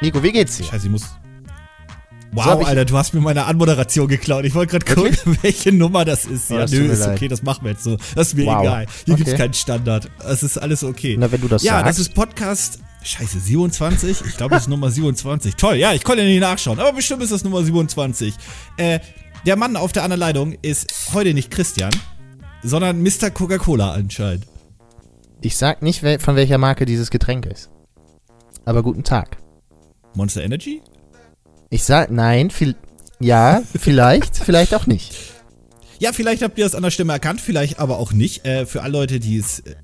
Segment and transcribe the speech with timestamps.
[0.00, 0.64] Nico, wie geht's dir?
[0.64, 1.02] Scheiße, ich muss.
[1.02, 1.08] So
[2.34, 4.44] Wow, ich- Alter, du hast mir meine Anmoderation geklaut.
[4.46, 6.50] Ich wollte gerade gucken, welche Nummer das ist.
[6.50, 7.16] Oh, Ja, das tut nö, ist leid.
[7.16, 7.98] okay, das machen wir jetzt so.
[8.14, 8.62] Das ist mir Wow.
[8.62, 8.86] egal.
[9.04, 9.42] Hier gibt's Okay.
[9.42, 10.10] keinen Standard.
[10.26, 11.16] Es ist alles okay.
[11.18, 11.88] Na, wenn du das ja, sagst.
[11.88, 12.78] das ist Podcast.
[13.04, 14.22] Scheiße, 27?
[14.26, 15.56] Ich glaube, das ist Nummer 27.
[15.56, 18.34] Toll, ja, ich konnte ja nicht nachschauen, aber bestimmt ist das Nummer 27.
[18.76, 19.00] Äh,
[19.44, 21.90] der Mann auf der anderen Leitung ist heute nicht Christian,
[22.62, 23.30] sondern Mr.
[23.30, 24.46] Coca-Cola anscheinend.
[25.42, 27.68] Ich sag nicht, von welcher Marke dieses Getränk ist.
[28.64, 29.38] Aber guten Tag.
[30.14, 30.82] Monster Energy?
[31.68, 32.76] Ich sag, nein, viel,
[33.18, 35.14] ja, vielleicht, vielleicht auch nicht.
[35.98, 38.44] Ja, vielleicht habt ihr das an der Stimme erkannt, vielleicht aber auch nicht.
[38.44, 39.60] Äh, für alle Leute, die es.
[39.60, 39.74] Äh,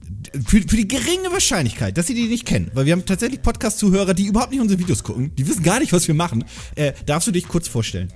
[0.47, 4.15] für, für die geringe Wahrscheinlichkeit, dass sie die nicht kennen, weil wir haben tatsächlich Podcast-Zuhörer,
[4.15, 6.45] die überhaupt nicht unsere Videos gucken, die wissen gar nicht, was wir machen.
[6.77, 8.13] Äh, darfst du dich kurz vorstellen?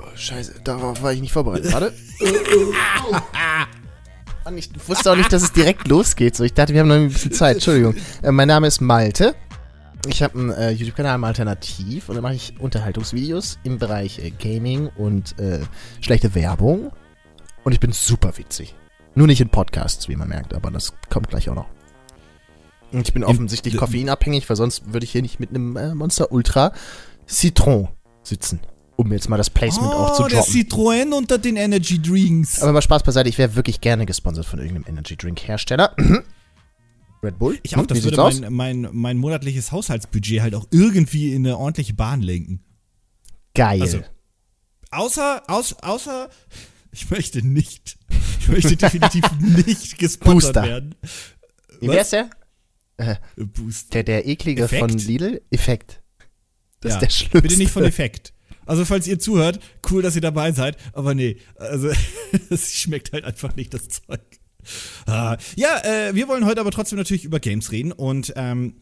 [0.00, 1.72] Oh, scheiße, darauf war ich nicht vorbereitet.
[1.72, 1.92] Warte.
[4.56, 6.34] Ich wusste auch nicht, dass es direkt losgeht.
[6.34, 7.56] So, ich dachte, wir haben noch ein bisschen Zeit.
[7.56, 7.94] Entschuldigung.
[8.22, 9.34] Äh, mein Name ist Malte.
[10.08, 14.30] Ich habe einen äh, YouTube-Kanal im Alternativ und da mache ich Unterhaltungsvideos im Bereich äh,
[14.30, 15.60] Gaming und äh,
[16.00, 16.90] schlechte Werbung.
[17.64, 18.74] Und ich bin super witzig.
[19.14, 21.68] Nur nicht in Podcasts, wie man merkt, aber das kommt gleich auch noch.
[22.92, 26.32] Und ich bin offensichtlich koffeinabhängig, weil sonst würde ich hier nicht mit einem äh, Monster
[26.32, 26.72] Ultra
[27.28, 27.88] Citron
[28.22, 28.60] sitzen.
[29.00, 30.54] Um jetzt mal das Placement auch zu Oh, der droppen.
[30.54, 32.60] Citroën unter den Energy Drinks.
[32.60, 35.96] Aber mal Spaß beiseite, ich wäre wirklich gerne gesponsert von irgendeinem Energy Drink Hersteller.
[37.22, 37.58] Red Bull?
[37.62, 41.56] Ich auch, Hm, das würde mein, mein, mein monatliches Haushaltsbudget halt auch irgendwie in eine
[41.56, 42.62] ordentliche Bahn lenken.
[43.54, 43.80] Geil.
[43.80, 44.00] Also,
[44.90, 46.28] Außer, aus, außer,
[46.92, 47.96] ich möchte nicht,
[48.40, 49.24] ich möchte definitiv
[49.66, 50.62] nicht gesponsert Booster.
[50.68, 50.94] werden.
[51.80, 52.28] wie wär's der?
[53.36, 53.94] Boost.
[53.94, 54.80] Der, der eklige Effekt?
[54.80, 55.40] von Lidl?
[55.50, 56.02] Effekt.
[56.80, 57.40] Das Ja, ist der schlimmste.
[57.42, 58.34] Bitte nicht von Effekt.
[58.70, 59.58] Also, falls ihr zuhört,
[59.90, 61.90] cool, dass ihr dabei seid, aber nee, also,
[62.50, 64.20] es schmeckt halt einfach nicht das Zeug.
[65.06, 68.76] Ah, ja, äh, wir wollen heute aber trotzdem natürlich über Games reden und ähm,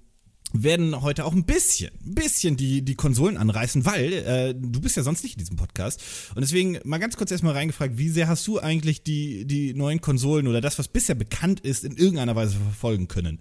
[0.53, 4.95] werden heute auch ein bisschen, ein bisschen die, die Konsolen anreißen, weil äh, du bist
[4.99, 6.03] ja sonst nicht in diesem Podcast.
[6.35, 10.03] Und deswegen mal ganz kurz erstmal reingefragt, wie sehr hast du eigentlich die, die neuen
[10.03, 13.41] Konsolen oder das, was bisher bekannt ist, in irgendeiner Weise verfolgen können?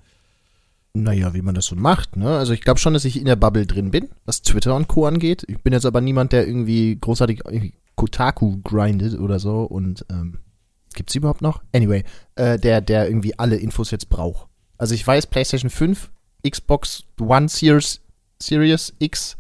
[1.03, 2.37] Naja, wie man das so macht, ne?
[2.37, 5.05] Also ich glaube schon, dass ich in der Bubble drin bin, was Twitter und Co.
[5.05, 5.43] angeht.
[5.47, 7.43] Ich bin jetzt aber niemand, der irgendwie großartig
[7.95, 10.39] Kotaku grindet oder so und ähm,
[10.95, 11.61] gibt's überhaupt noch?
[11.73, 12.03] Anyway,
[12.35, 14.47] äh, der, der irgendwie alle Infos jetzt braucht.
[14.77, 16.09] Also ich weiß, PlayStation 5,
[16.47, 18.01] Xbox One Series,
[18.41, 19.37] Series X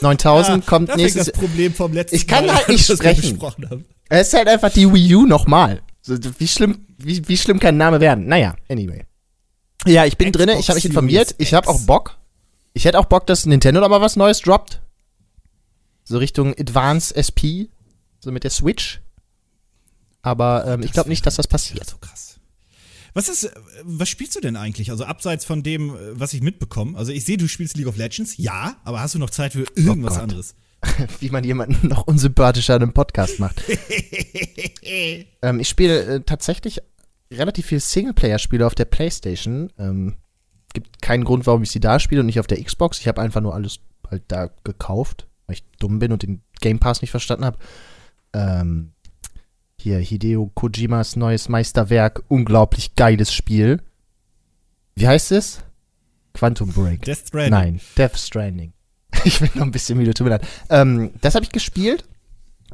[0.00, 2.98] 9000 kommt da fängt nächstes das Problem vom letzten Ich kann Mal halt nicht das
[2.98, 3.38] sprechen.
[4.08, 5.80] Es ist halt einfach die Wii U nochmal.
[6.38, 8.26] Wie schlimm, wie, wie schlimm kann ein Name werden?
[8.26, 9.04] Naja, anyway.
[9.86, 12.18] Ja, ich bin Xbox drinne, ich habe mich informiert, ich habe auch Bock.
[12.74, 14.80] Ich hätte auch Bock, dass Nintendo da mal was Neues droppt.
[16.04, 17.68] So Richtung Advance SP,
[18.20, 19.00] so mit der Switch.
[20.22, 21.88] Aber ähm, ich glaube nicht, dass das passiert.
[21.88, 22.38] So krass.
[23.14, 23.50] Was ist, äh,
[23.82, 24.90] was spielst du denn eigentlich?
[24.90, 26.96] Also abseits von dem, äh, was ich mitbekomme.
[26.96, 29.64] Also ich sehe, du spielst League of Legends, ja, aber hast du noch Zeit für
[29.74, 30.54] irgendwas Oh anderes?
[31.20, 33.62] Wie man jemanden noch unsympathischer in einem Podcast macht.
[35.42, 36.80] ähm, ich spiele äh, tatsächlich
[37.38, 39.70] relativ viel Singleplayer-Spiele auf der Playstation.
[39.78, 40.16] Ähm,
[40.72, 42.98] gibt keinen Grund, warum ich sie da spiele und nicht auf der Xbox.
[42.98, 46.78] Ich habe einfach nur alles halt da gekauft, weil ich dumm bin und den Game
[46.78, 47.58] Pass nicht verstanden habe.
[48.32, 48.92] Ähm,
[49.80, 53.80] hier, Hideo Kojimas neues Meisterwerk, unglaublich geiles Spiel.
[54.94, 55.62] Wie heißt es?
[56.34, 57.02] Quantum Break.
[57.02, 57.50] Death Stranding.
[57.50, 58.72] Nein, Death Stranding.
[59.24, 60.46] Ich bin noch ein bisschen müde, tut mir leid.
[60.68, 62.04] Ähm, das habe ich gespielt.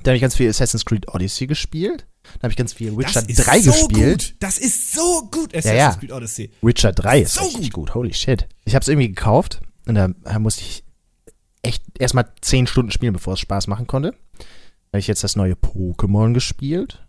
[0.03, 2.07] Da habe ich ganz viel Assassin's Creed Odyssey gespielt.
[2.35, 4.19] Da habe ich ganz viel Witcher das ist 3 so gespielt.
[4.19, 4.35] Gut.
[4.41, 5.95] Das ist so gut, Assassin's ja.
[5.95, 6.51] Creed Odyssey.
[6.63, 7.95] Witcher 3 ist So richtig gut.
[7.95, 8.49] Holy shit.
[8.65, 10.09] Ich habe es irgendwie gekauft und da,
[10.39, 10.85] musste ich
[11.63, 14.13] echt erstmal 10 Stunden spielen, bevor es Spaß machen konnte.
[14.39, 17.07] Da habe ich jetzt das neue Pokémon gespielt.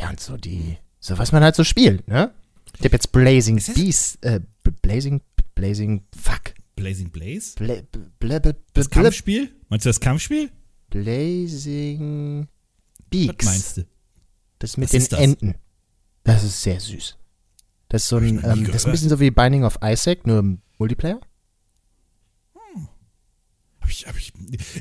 [0.00, 2.32] Ja, und so die, so was man halt so spielt, ne?
[2.78, 4.40] Ich habe jetzt Blazing Beast, äh,
[4.82, 5.20] Blazing,
[5.54, 6.54] Blazing, fuck.
[6.74, 7.54] Blazing Blaze?
[7.56, 7.76] Bla,
[8.18, 9.54] bla, bla, Das Kampfspiel?
[9.68, 10.50] Meinst du das Kampfspiel?
[10.90, 13.44] Blazing Was Beaks.
[13.44, 13.82] meinst du?
[14.62, 15.20] Das mit Was den das?
[15.20, 15.54] Enten.
[16.22, 17.16] Das ist sehr süß.
[17.88, 20.38] Das ist so ein, ähm, das ist ein bisschen so wie Binding of Isaac, nur
[20.38, 21.20] im Multiplayer.
[23.80, 24.32] Hab ich, hab ich,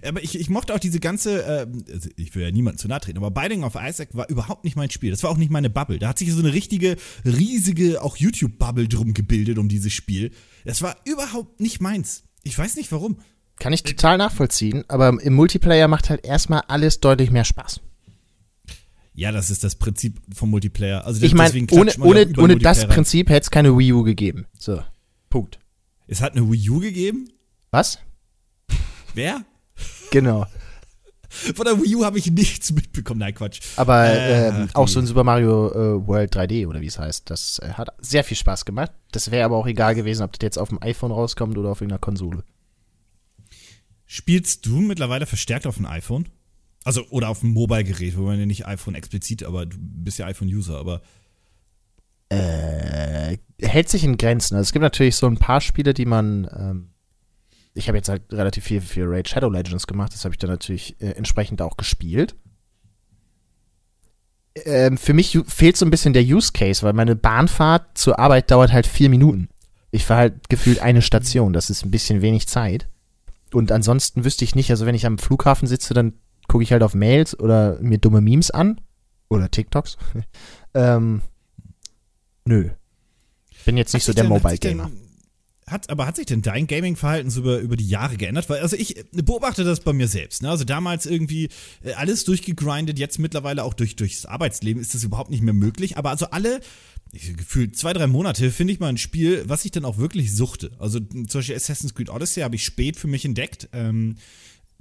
[0.06, 3.00] aber ich, ich mochte auch diese ganze, äh, also ich will ja niemandem zu nahe
[3.00, 5.10] treten, aber Binding of Isaac war überhaupt nicht mein Spiel.
[5.10, 5.98] Das war auch nicht meine Bubble.
[5.98, 6.95] Da hat sich so eine richtige,
[7.25, 10.30] riesige, auch YouTube-Bubble drum gebildet um dieses Spiel.
[10.63, 12.24] Das war überhaupt nicht meins.
[12.44, 13.18] Ich weiß nicht warum.
[13.57, 17.81] Kann ich total nachvollziehen, aber im Multiplayer macht halt erstmal alles deutlich mehr Spaß.
[19.13, 21.06] Ja, das ist das Prinzip vom Multiplayer.
[21.06, 22.88] Also Ich meine, deswegen ohne, ohne, überall ohne das.
[22.88, 24.46] Prinzip hätte es keine Wii U gegeben.
[24.58, 24.81] So.
[25.30, 25.60] Punkt.
[26.08, 27.30] Es hat eine Wii U gegeben.
[27.72, 28.00] Was?
[29.13, 29.44] Wer?
[30.12, 30.46] Genau.
[31.30, 33.19] Von der Wii U habe ich nichts mitbekommen.
[33.19, 33.62] Nein, Quatsch.
[33.78, 37.30] Aber äh, ähm, auch so ein Super Mario äh, World 3D oder wie es heißt,
[37.30, 38.92] das äh, hat sehr viel Spaß gemacht.
[39.12, 41.80] Das wäre aber auch egal gewesen, ob das jetzt auf dem iPhone rauskommt oder auf
[41.80, 42.44] irgendeiner Konsole.
[44.06, 46.28] Spielst du mittlerweile verstärkt auf dem iPhone?
[46.83, 50.25] Also, oder auf dem Mobile-Gerät, wo man ja nicht iPhone explizit, aber du bist ja
[50.25, 51.01] iPhone-User, aber.
[52.30, 54.56] Äh, hält sich in Grenzen.
[54.56, 56.50] Also es gibt natürlich so ein paar Spiele, die man.
[56.57, 56.88] Ähm,
[57.74, 60.50] ich habe jetzt halt relativ viel für Raid Shadow Legends gemacht, das habe ich dann
[60.50, 62.36] natürlich äh, entsprechend auch gespielt.
[64.66, 68.51] Ähm, für mich fehlt so ein bisschen der Use Case, weil meine Bahnfahrt zur Arbeit
[68.51, 69.48] dauert halt vier Minuten.
[69.92, 72.89] Ich fahre halt gefühlt eine Station, das ist ein bisschen wenig Zeit.
[73.54, 76.13] Und ansonsten wüsste ich nicht, also wenn ich am Flughafen sitze, dann
[76.51, 78.81] gucke ich halt auf Mails oder mir dumme Memes an.
[79.30, 79.98] Oder TikToks.
[80.74, 81.21] ähm,
[82.44, 82.71] nö.
[83.63, 84.92] Bin jetzt nicht hat so der Mobile-Gamer.
[85.65, 88.50] Hat, aber hat sich denn dein Gaming-Verhalten so über, über die Jahre geändert?
[88.50, 90.42] Weil, also ich beobachte das bei mir selbst.
[90.42, 90.50] Ne?
[90.50, 91.48] Also damals irgendwie
[91.83, 95.95] äh, alles durchgegrindet, jetzt mittlerweile auch durch, durchs Arbeitsleben ist das überhaupt nicht mehr möglich.
[95.95, 96.59] Aber also alle,
[97.13, 100.36] ich gefühlt zwei, drei Monate finde ich mal ein Spiel, was ich dann auch wirklich
[100.36, 100.71] suchte.
[100.80, 103.69] Also zum Beispiel Assassin's Creed Odyssey habe ich spät für mich entdeckt.
[103.71, 104.18] Ähm,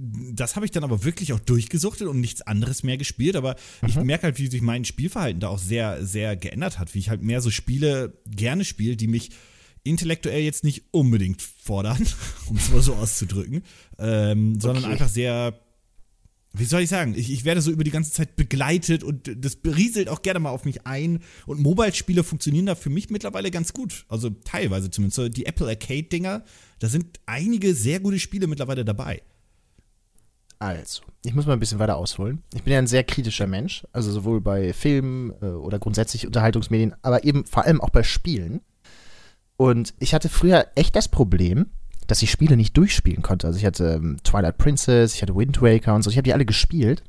[0.01, 3.35] das habe ich dann aber wirklich auch durchgesuchtet und nichts anderes mehr gespielt.
[3.35, 3.89] Aber mhm.
[3.89, 6.93] ich merke halt, wie sich mein Spielverhalten da auch sehr, sehr geändert hat.
[6.95, 9.31] Wie ich halt mehr so Spiele gerne spiele, die mich
[9.83, 12.05] intellektuell jetzt nicht unbedingt fordern,
[12.47, 13.63] um es mal so auszudrücken,
[13.97, 14.93] ähm, sondern okay.
[14.93, 15.59] einfach sehr,
[16.53, 19.55] wie soll ich sagen, ich, ich werde so über die ganze Zeit begleitet und das
[19.55, 21.19] berieselt auch gerne mal auf mich ein.
[21.45, 24.05] Und Mobile-Spiele funktionieren da für mich mittlerweile ganz gut.
[24.07, 25.15] Also teilweise zumindest.
[25.15, 26.43] So die Apple Arcade-Dinger,
[26.79, 29.21] da sind einige sehr gute Spiele mittlerweile dabei.
[30.61, 32.43] Also, ich muss mal ein bisschen weiter ausholen.
[32.53, 36.93] Ich bin ja ein sehr kritischer Mensch, also sowohl bei Filmen äh, oder grundsätzlich Unterhaltungsmedien,
[37.01, 38.61] aber eben vor allem auch bei Spielen.
[39.57, 41.71] Und ich hatte früher echt das Problem,
[42.05, 43.47] dass ich Spiele nicht durchspielen konnte.
[43.47, 46.33] Also ich hatte ähm, Twilight Princess, ich hatte Wind Waker und so, ich habe die
[46.33, 47.03] alle gespielt,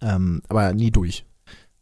[0.00, 1.24] ähm, aber nie durch.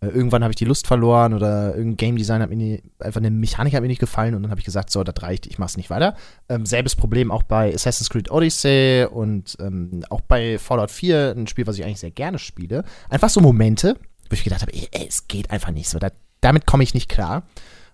[0.00, 3.20] Äh, irgendwann habe ich die Lust verloren oder irgendein Game Design hat mir nie, einfach
[3.20, 5.58] eine Mechanik hat mir nicht gefallen und dann habe ich gesagt, so, das reicht, ich
[5.58, 6.16] mach's nicht weiter.
[6.48, 11.46] Ähm, selbes Problem auch bei Assassin's Creed Odyssey und ähm, auch bei Fallout 4, ein
[11.46, 12.84] Spiel, was ich eigentlich sehr gerne spiele.
[13.08, 13.98] Einfach so Momente,
[14.28, 16.10] wo ich gedacht habe, es geht einfach nicht so, da,
[16.40, 17.44] damit komme ich nicht klar.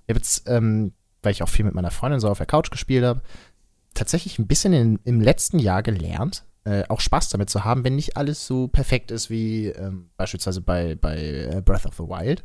[0.07, 2.71] Ich habe jetzt, ähm, weil ich auch viel mit meiner Freundin so auf der Couch
[2.71, 3.23] gespielt habe,
[3.95, 7.97] tatsächlich ein bisschen in, im letzten Jahr gelernt, äh, auch Spaß damit zu haben, wenn
[7.97, 12.45] nicht alles so perfekt ist wie ähm, beispielsweise bei, bei äh, Breath of the Wild.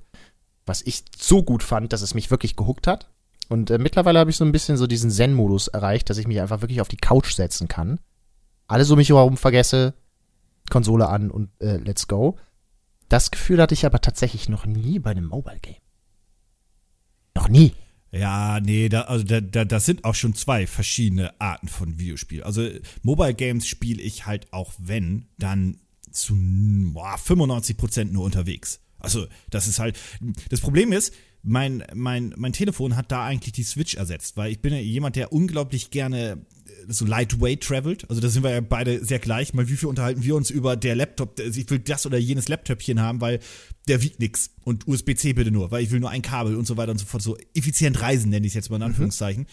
[0.66, 3.10] Was ich so gut fand, dass es mich wirklich gehuckt hat.
[3.50, 6.42] Und äh, mittlerweile habe ich so ein bisschen so diesen Zen-Modus erreicht, dass ich mich
[6.42, 8.00] einfach wirklich auf die Couch setzen kann.
[8.68, 9.94] Alles um mich herum vergesse,
[10.69, 12.38] Konsole an und äh, let's go.
[13.08, 15.78] Das Gefühl hatte ich aber tatsächlich noch nie bei einem Mobile Game.
[17.36, 17.74] Noch nie.
[18.18, 22.44] Ja, nee, da, also da, da, das sind auch schon zwei verschiedene Arten von Videospiel.
[22.44, 22.68] Also
[23.04, 25.78] Mobile Games spiele ich halt auch wenn, dann
[26.12, 26.36] zu
[26.94, 28.80] boah, 95% nur unterwegs.
[29.00, 30.00] Also das ist halt,
[30.50, 31.14] das Problem ist,
[31.44, 35.16] mein, mein, mein Telefon hat da eigentlich die Switch ersetzt, weil ich bin ja jemand,
[35.16, 36.46] der unglaublich gerne
[36.88, 38.10] so lightweight travelt.
[38.10, 39.54] Also da sind wir ja beide sehr gleich.
[39.54, 43.02] Mal wie viel unterhalten wir uns über der Laptop, ich will das oder jenes Laptopchen
[43.02, 43.40] haben, weil
[43.88, 46.78] der wiegt nix und USB-C bitte nur, weil ich will nur ein Kabel und so
[46.78, 47.24] weiter und so fort.
[47.24, 48.88] So effizient reisen nenne ich es jetzt mal in mhm.
[48.88, 49.44] Anführungszeichen.
[49.44, 49.48] Mhm.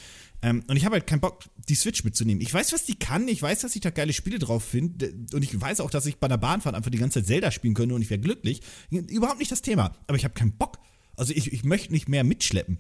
[0.45, 2.43] Ähm, und ich habe halt keinen Bock, die Switch mitzunehmen.
[2.43, 5.43] Ich weiß, was die kann, ich weiß, dass ich da geile Spiele drauf finde und
[5.43, 7.95] ich weiß auch, dass ich bei einer Bahnfahrt einfach die ganze Zeit Zelda spielen könnte
[7.95, 8.61] und ich wäre glücklich.
[8.91, 9.97] Überhaupt nicht das Thema.
[10.07, 10.79] Aber ich habe keinen Bock.
[11.17, 12.79] Also ich, ich möchte nicht mehr mitschleppen.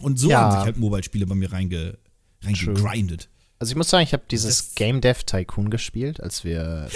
[0.00, 0.40] Und so ja.
[0.40, 1.98] haben sich halt Mobile-Spiele bei mir reinge,
[2.42, 3.28] reingegrindet.
[3.58, 6.88] Also ich muss sagen, ich habe dieses das Game Dev Tycoon gespielt, als wir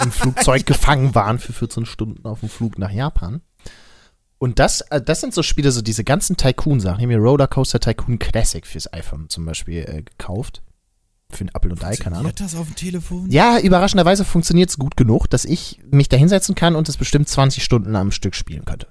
[0.00, 3.40] im Flugzeug gefangen waren für 14 Stunden auf dem Flug nach Japan.
[4.44, 6.98] Und das, äh, das sind so Spiele, so diese ganzen Tycoon-Sachen.
[6.98, 10.62] Ich habe mir Rollercoaster Tycoon Classic fürs iPhone zum Beispiel äh, gekauft.
[11.30, 12.30] Für ein Apple und Ei, keine Ahnung.
[12.36, 13.30] das auf dem Telefon?
[13.30, 17.26] Ja, überraschenderweise funktioniert es gut genug, dass ich mich da hinsetzen kann und es bestimmt
[17.26, 18.88] 20 Stunden am Stück spielen könnte.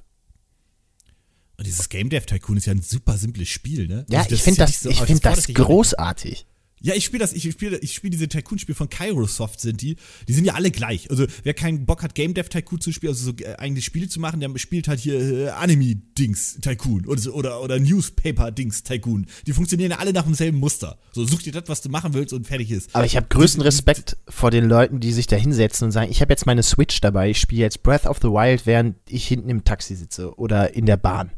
[1.60, 4.08] Und dieses Game Dev Tycoon ist ja ein super simples Spiel, ne?
[4.10, 6.48] Ja, also ich finde das, so, ich find das großartig.
[6.86, 9.96] Ja, ich spiele das, ich spiele ich spiel diese Tycoon-Spiele von Kairosoft sind die.
[10.28, 11.10] Die sind ja alle gleich.
[11.10, 14.10] Also, wer keinen Bock hat, Game Dev Tycoon zu spielen, also so äh, eigentlich Spiele
[14.10, 19.28] zu machen, der spielt halt hier äh, Anime-Dings Tycoon oder, oder, oder Newspaper-Dings Tycoon.
[19.48, 21.00] Die funktionieren ja alle nach demselben Muster.
[21.14, 22.94] So, such dir das, was du machen willst und fertig ist.
[22.94, 26.20] Aber ich habe größten Respekt vor den Leuten, die sich da hinsetzen und sagen, ich
[26.20, 29.48] habe jetzt meine Switch dabei, ich spiele jetzt Breath of the Wild, während ich hinten
[29.48, 31.32] im Taxi sitze oder in der Bahn.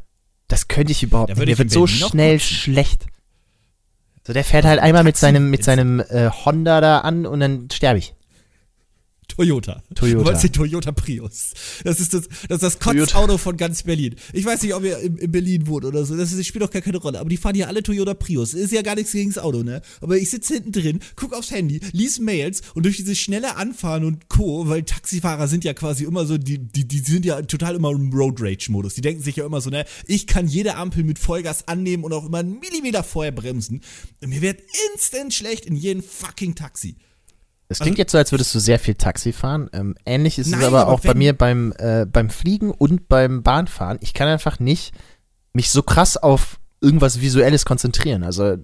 [0.48, 1.46] Das könnte ich überhaupt nicht.
[1.46, 3.06] Der wird so schnell schlecht.
[4.26, 7.68] So, der fährt halt einmal mit seinem, mit seinem äh, Honda da an und dann
[7.72, 8.15] sterbe ich.
[9.36, 9.82] Toyota.
[9.94, 10.18] Toyota.
[10.18, 11.52] Du meinst den Toyota Prius.
[11.84, 14.14] Das ist das, das, ist das Kotzauto von ganz Berlin.
[14.32, 16.16] Ich weiß nicht, ob ihr in, in Berlin wohnt oder so.
[16.16, 17.20] Das, ist, das spielt doch gar keine Rolle.
[17.20, 18.54] Aber die fahren hier alle Toyota Prius.
[18.54, 19.82] Ist ja gar nichts gegen das Auto, ne?
[20.00, 24.04] Aber ich sitze hinten drin, guck aufs Handy, lies Mails und durch dieses schnelle Anfahren
[24.04, 27.74] und Co., weil Taxifahrer sind ja quasi immer so, die, die, die sind ja total
[27.74, 28.94] immer im Road Rage-Modus.
[28.94, 32.12] Die denken sich ja immer so, ne, ich kann jede Ampel mit Vollgas annehmen und
[32.14, 33.82] auch immer einen Millimeter vorher bremsen.
[34.22, 34.62] Und mir wird
[34.92, 36.96] instant schlecht in jedem fucking Taxi.
[37.68, 39.68] Es klingt jetzt so, als würdest du sehr viel Taxi fahren.
[39.72, 43.08] Ähm, ähnlich ist Nein, es aber, aber auch bei mir beim, äh, beim Fliegen und
[43.08, 43.98] beim Bahnfahren.
[44.00, 44.94] Ich kann einfach nicht
[45.52, 48.22] mich so krass auf irgendwas Visuelles konzentrieren.
[48.22, 48.56] Also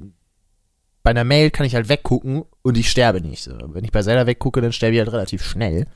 [1.03, 3.51] bei einer Mail kann ich halt weggucken und ich sterbe nicht.
[3.51, 5.87] Wenn ich bei Zelda weggucke, dann sterbe ich halt relativ schnell.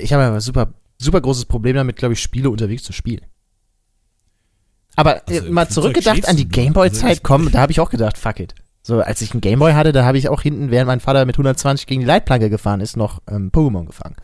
[0.00, 3.26] Ich habe ein super, super großes Problem damit, glaube ich, Spiele unterwegs zu spielen.
[4.94, 6.44] Aber Also äh, im mal zurückgedacht an die.
[6.44, 8.54] Also Gameboy-Zeit, ich- komm, da habe ich auch gedacht, fuck it.
[8.86, 11.34] So, als ich einen Gameboy hatte, da habe ich auch hinten, während mein Vater mit
[11.34, 14.14] 120 gegen die Leitplanke gefahren ist, noch ähm, Pokémon gefangen.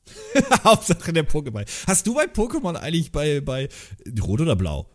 [0.64, 1.64] Hauptsache der Pokémon.
[1.86, 3.68] Hast du bei Pokémon eigentlich bei, bei
[4.20, 4.90] Rot oder Blau?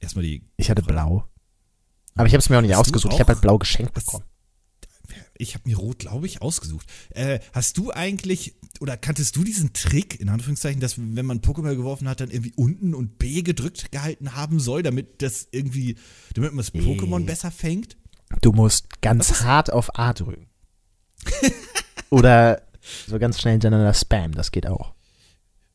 [0.00, 0.44] Erstmal die.
[0.56, 1.24] Ich hatte blau.
[2.14, 3.12] Aber ich habe es mir auch nicht Hast ausgesucht.
[3.12, 3.20] Ich auch?
[3.22, 4.24] habe halt blau geschenkt bekommen.
[5.36, 6.86] Ich habe mir Rot, glaube ich, ausgesucht.
[7.10, 11.74] Äh, hast du eigentlich, oder kanntest du diesen Trick, in Anführungszeichen, dass wenn man Pokéball
[11.74, 15.96] geworfen hat, dann irgendwie unten und B gedrückt gehalten haben soll, damit das irgendwie,
[16.34, 17.96] damit man das Pokémon besser fängt?
[18.40, 20.48] Du musst ganz hart auf A drücken.
[22.10, 22.62] Oder
[23.06, 24.94] so ganz schnell hintereinander Spam, das geht auch.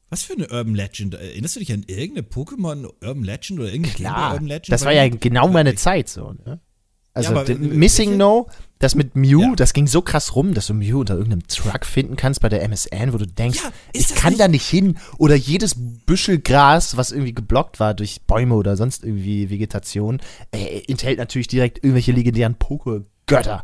[0.10, 1.16] Was für eine Urban Legend?
[1.16, 4.72] Erinnerst du dich an irgendeine Pokémon Urban Legend oder irgendeine Klar, Urban Legend?
[4.72, 6.62] das war ja genau meine Zeit so, ne?
[7.18, 8.16] Also Ja, Missing?
[8.18, 8.48] No,
[8.80, 9.56] das mit Mew, Ja.
[9.56, 12.62] das ging so krass rum, dass du Mew unter irgendeinem Truck finden kannst bei der
[12.64, 14.98] MSN, wo du denkst, Ja, ich kann nicht- da nicht hin.
[15.18, 20.20] Oder jedes Büschel Gras, was irgendwie geblockt war durch Bäume oder sonst irgendwie Vegetation,
[20.52, 23.64] äh, enthält natürlich direkt irgendwelche legendären Poke-Götter.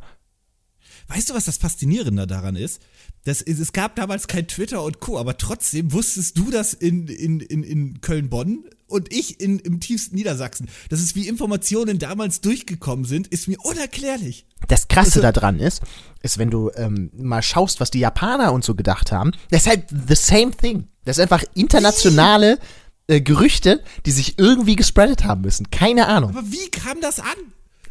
[1.07, 2.81] Weißt du, was das Faszinierende daran ist?
[3.25, 3.59] Das ist?
[3.59, 7.63] Es gab damals kein Twitter und Co., aber trotzdem wusstest du das in, in, in,
[7.63, 10.67] in Köln-Bonn und ich in, im tiefsten Niedersachsen.
[10.89, 14.45] Das ist wie Informationen damals durchgekommen sind, ist mir unerklärlich.
[14.67, 15.81] Das Krasse Also- daran ist,
[16.21, 19.67] ist, wenn du ähm, mal schaust, was die Japaner und so gedacht haben, das ist
[19.67, 20.87] halt the same thing.
[21.05, 22.59] Das ist einfach internationale
[23.07, 25.69] äh, Gerüchte, die sich irgendwie gespreadet haben müssen.
[25.71, 26.29] Keine Ahnung.
[26.31, 27.27] Aber wie kam das an?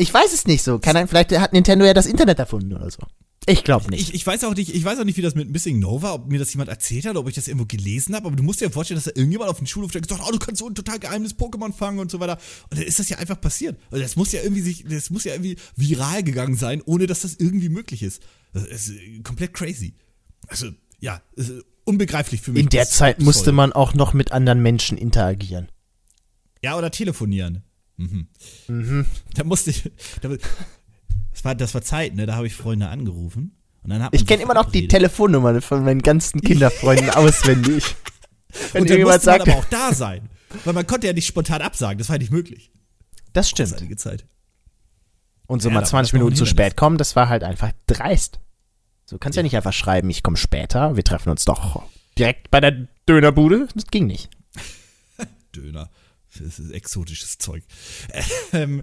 [0.03, 0.79] Ich weiß es nicht so.
[0.81, 2.99] Keine Ahnung, vielleicht hat Nintendo ja das Internet erfunden oder so.
[3.47, 4.09] Ich glaube nicht.
[4.09, 6.29] Ich, ich weiß auch nicht, ich weiß auch nicht, wie das mit Missing Nova, ob
[6.29, 8.67] mir das jemand erzählt hat, ob ich das irgendwo gelesen habe, aber du musst dir
[8.67, 10.75] ja vorstellen, dass da irgendjemand auf dem Schulhof gesagt hat, oh, du kannst so ein
[10.75, 12.39] total geheimes Pokémon fangen und so weiter.
[12.71, 13.79] Und dann ist das ja einfach passiert.
[13.91, 17.21] Also das muss ja irgendwie sich, das muss ja irgendwie viral gegangen sein, ohne dass
[17.21, 18.23] das irgendwie möglich ist.
[18.53, 19.95] Das ist äh, komplett crazy.
[20.47, 21.21] Also, ja,
[21.85, 22.63] unbegreiflich für mich.
[22.63, 25.69] In der Zeit musste man auch noch mit anderen Menschen interagieren.
[26.63, 27.65] Ja, oder telefonieren.
[28.69, 29.07] Mhm.
[29.35, 29.91] Da musste ich.
[30.21, 32.27] Da, das, war, das war Zeit, ne?
[32.27, 33.57] Da habe ich Freunde angerufen.
[33.83, 34.89] Und dann hat Ich kenne immer noch die.
[34.89, 37.97] Telefonnummer von meinen ganzen Kinderfreunden auswendig.
[38.73, 40.29] Wenn Und dann musste man sagt, aber auch da sein.
[40.65, 42.71] Weil man konnte ja nicht spontan absagen, das war ja nicht möglich.
[43.33, 43.75] das stimmt.
[43.99, 44.27] Zeit.
[45.47, 47.29] Und so Ja, mal da war 20 das noch Minuten zu spät kommen, das war
[47.29, 48.41] halt einfach dreist.
[49.07, 51.83] So kannst ja nicht einfach schreiben, ich komme später, wir treffen uns doch
[52.19, 53.69] direkt bei der Dönerbude.
[53.75, 54.31] Das ging nicht.
[55.57, 55.91] Döner.
[56.39, 57.63] Das ist exotisches Zeug.
[58.53, 58.83] Ähm,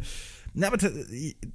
[0.53, 0.77] na, aber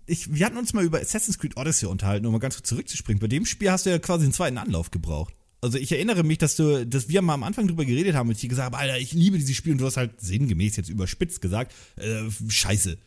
[0.06, 3.20] ich, wir hatten uns mal über Assassin's Creed Odyssey unterhalten, um mal ganz kurz zurückzuspringen.
[3.20, 5.34] Bei dem Spiel hast du ja quasi einen zweiten Anlauf gebraucht.
[5.60, 8.34] Also ich erinnere mich, dass du, dass wir mal am Anfang drüber geredet haben und
[8.34, 10.90] ich dir gesagt habe, Alter, ich liebe dieses Spiel und du hast halt sinngemäß jetzt
[10.90, 12.98] überspitzt gesagt, äh, scheiße.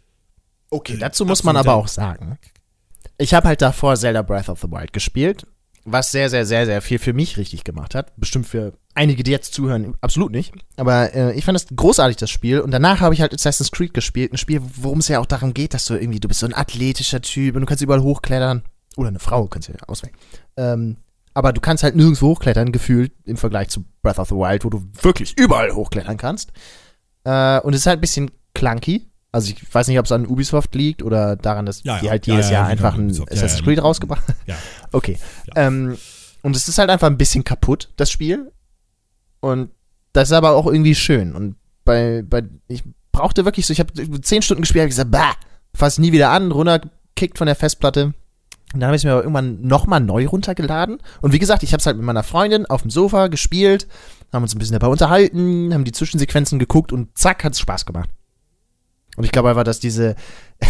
[0.69, 2.37] Okay, Äh, dazu muss man aber auch sagen,
[3.17, 5.45] ich habe halt davor Zelda Breath of the Wild gespielt,
[5.87, 8.11] was sehr, sehr, sehr, sehr viel für mich richtig gemacht hat.
[8.17, 10.53] Bestimmt für einige, die jetzt zuhören, absolut nicht.
[10.75, 12.59] Aber äh, ich fand das großartig, das Spiel.
[12.59, 14.33] Und danach habe ich halt Assassin's Creed gespielt.
[14.33, 16.53] Ein Spiel, worum es ja auch darum geht, dass du irgendwie, du bist so ein
[16.53, 18.63] athletischer Typ und du kannst überall hochklettern.
[18.97, 20.15] Oder eine Frau, kannst du ja auswählen.
[20.57, 20.97] Ähm,
[21.33, 24.69] aber du kannst halt nirgendwo hochklettern, gefühlt, im Vergleich zu Breath of the Wild, wo
[24.69, 26.51] du wirklich überall hochklettern kannst.
[27.23, 29.07] Äh, und es ist halt ein bisschen clunky.
[29.31, 32.11] Also ich weiß nicht, ob es an Ubisoft liegt oder daran, dass Ja, die ja.
[32.11, 34.55] halt jedes ja, Jahr die einfach haben ein Assassin's ja, Creed die- rausgebracht Ja.
[34.93, 35.17] Okay.
[35.55, 35.97] Ähm,
[36.43, 38.51] und es ist halt einfach ein bisschen kaputt, das Spiel.
[39.41, 39.71] Und
[40.13, 41.35] das ist aber auch irgendwie schön.
[41.35, 45.33] Und bei, bei ich brauchte wirklich so, ich habe zehn Stunden gespielt, habe gesagt, bah,
[45.73, 48.13] fass nie wieder an, runterkickt von der Festplatte.
[48.73, 50.97] Und dann habe ich es mir aber irgendwann nochmal neu runtergeladen.
[51.21, 53.87] Und wie gesagt, ich habe es halt mit meiner Freundin auf dem Sofa gespielt,
[54.33, 57.85] haben uns ein bisschen dabei unterhalten, haben die Zwischensequenzen geguckt und zack, hat es Spaß
[57.85, 58.09] gemacht.
[59.17, 60.15] Und ich glaube einfach, dass diese.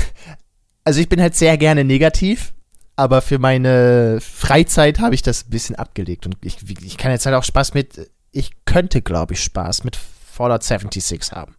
[0.83, 2.53] Also ich bin halt sehr gerne negativ,
[2.95, 6.25] aber für meine Freizeit habe ich das ein bisschen abgelegt.
[6.25, 8.09] Und ich, ich kann jetzt halt auch Spaß mit.
[8.31, 11.55] Ich könnte, glaube ich, Spaß mit Fallout 76 haben.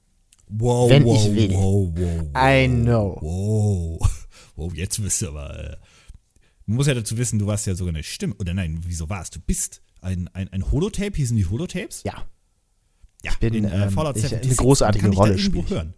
[0.49, 1.51] Wow, Wenn wow, ich will.
[1.53, 2.43] wow, wow, wow.
[2.43, 3.19] I know.
[3.21, 4.11] Wow.
[4.57, 5.73] Wow, jetzt bist du aber.
[5.73, 5.77] Äh,
[6.65, 8.35] Man muss ja dazu wissen, du warst ja sogar eine Stimme.
[8.41, 9.41] Oder nein, wieso warst du?
[9.41, 12.03] bist ein, ein, ein Holotape, hießen die Holotapes?
[12.05, 12.25] Ja.
[13.23, 14.51] Ja, bin, in äh, ähm, Fallout ich- 76.
[14.53, 15.71] eine großartige Kann ich Rolle da irgendwo ich.
[15.71, 15.95] hören.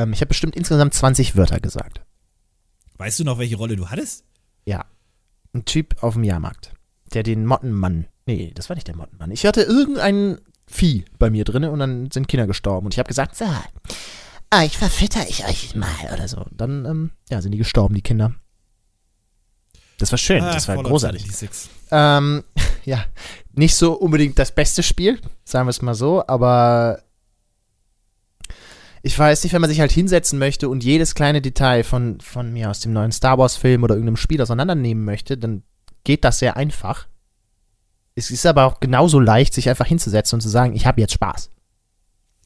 [0.00, 2.00] Ähm, ich habe bestimmt insgesamt 20 Wörter gesagt.
[2.98, 4.24] Weißt du noch, welche Rolle du hattest?
[4.64, 4.84] Ja.
[5.52, 6.72] Ein Typ auf dem Jahrmarkt,
[7.12, 8.06] der den Mottenmann.
[8.26, 9.30] Nee, das war nicht der Mottenmann.
[9.30, 12.86] Ich hatte irgendein Vieh bei mir drin und dann sind Kinder gestorben.
[12.86, 13.44] Und ich habe gesagt, so,
[14.50, 16.46] ah, ich verfütter ich euch mal oder so.
[16.52, 18.34] Dann, ähm, ja, sind die gestorben, die Kinder.
[19.98, 21.22] Das war schön, Ah, das war großartig.
[21.22, 21.70] 76.
[21.90, 22.44] Ähm,
[22.84, 23.04] ja,
[23.52, 27.02] nicht so unbedingt das beste Spiel, sagen wir es mal so, aber
[29.02, 32.52] ich weiß nicht, wenn man sich halt hinsetzen möchte und jedes kleine Detail von, von
[32.52, 35.62] mir aus dem neuen Star Wars-Film oder irgendeinem Spiel auseinandernehmen möchte, dann
[36.04, 37.06] geht das sehr einfach.
[38.14, 41.14] Es ist aber auch genauso leicht, sich einfach hinzusetzen und zu sagen, ich habe jetzt
[41.14, 41.50] Spaß.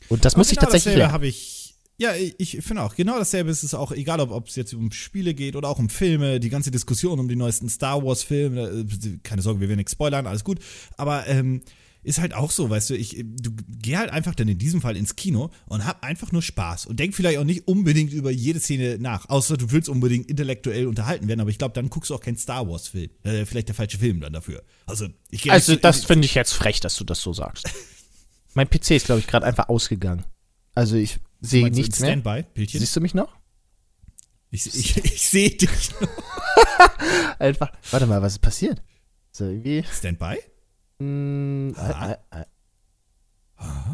[0.09, 1.13] Und das Aber muss ich genau tatsächlich dasselbe lernen.
[1.13, 1.75] habe ich.
[1.97, 4.75] Ja, ich, ich finde auch, genau dasselbe ist es auch, egal ob ob es jetzt
[4.75, 8.63] um Spiele geht oder auch um Filme, die ganze Diskussion um die neuesten Star Wars-Filme,
[8.63, 10.59] äh, keine Sorge, wir werden nichts spoilern, alles gut.
[10.97, 11.63] Aber ähm,
[12.05, 14.97] ist halt auch so, weißt du, ich, du geh halt einfach dann in diesem Fall
[14.97, 18.61] ins Kino und hab einfach nur Spaß und denk vielleicht auch nicht unbedingt über jede
[18.61, 22.15] Szene nach, außer du willst unbedingt intellektuell unterhalten werden, aber ich glaube, dann guckst du
[22.15, 23.11] auch keinen Star Wars-Film.
[23.25, 24.63] Äh, vielleicht der falsche Film dann dafür.
[24.87, 27.69] Also, ich geh Also, das finde ich jetzt frech, dass du das so sagst.
[28.55, 30.25] mein PC ist, glaube ich, gerade einfach ausgegangen.
[30.75, 32.11] Also, ich sehe nichts mehr.
[32.11, 32.81] Standby-Bildchen?
[32.81, 33.35] Siehst du mich noch?
[34.51, 35.69] Ich, ich, ich sehe dich.
[37.41, 37.73] Einfach.
[37.91, 38.83] Warte mal, was ist passiert?
[39.33, 39.85] So, irgendwie.
[39.93, 40.39] Standby?
[40.99, 42.11] Mh, Ah.
[42.33, 42.45] äh, äh,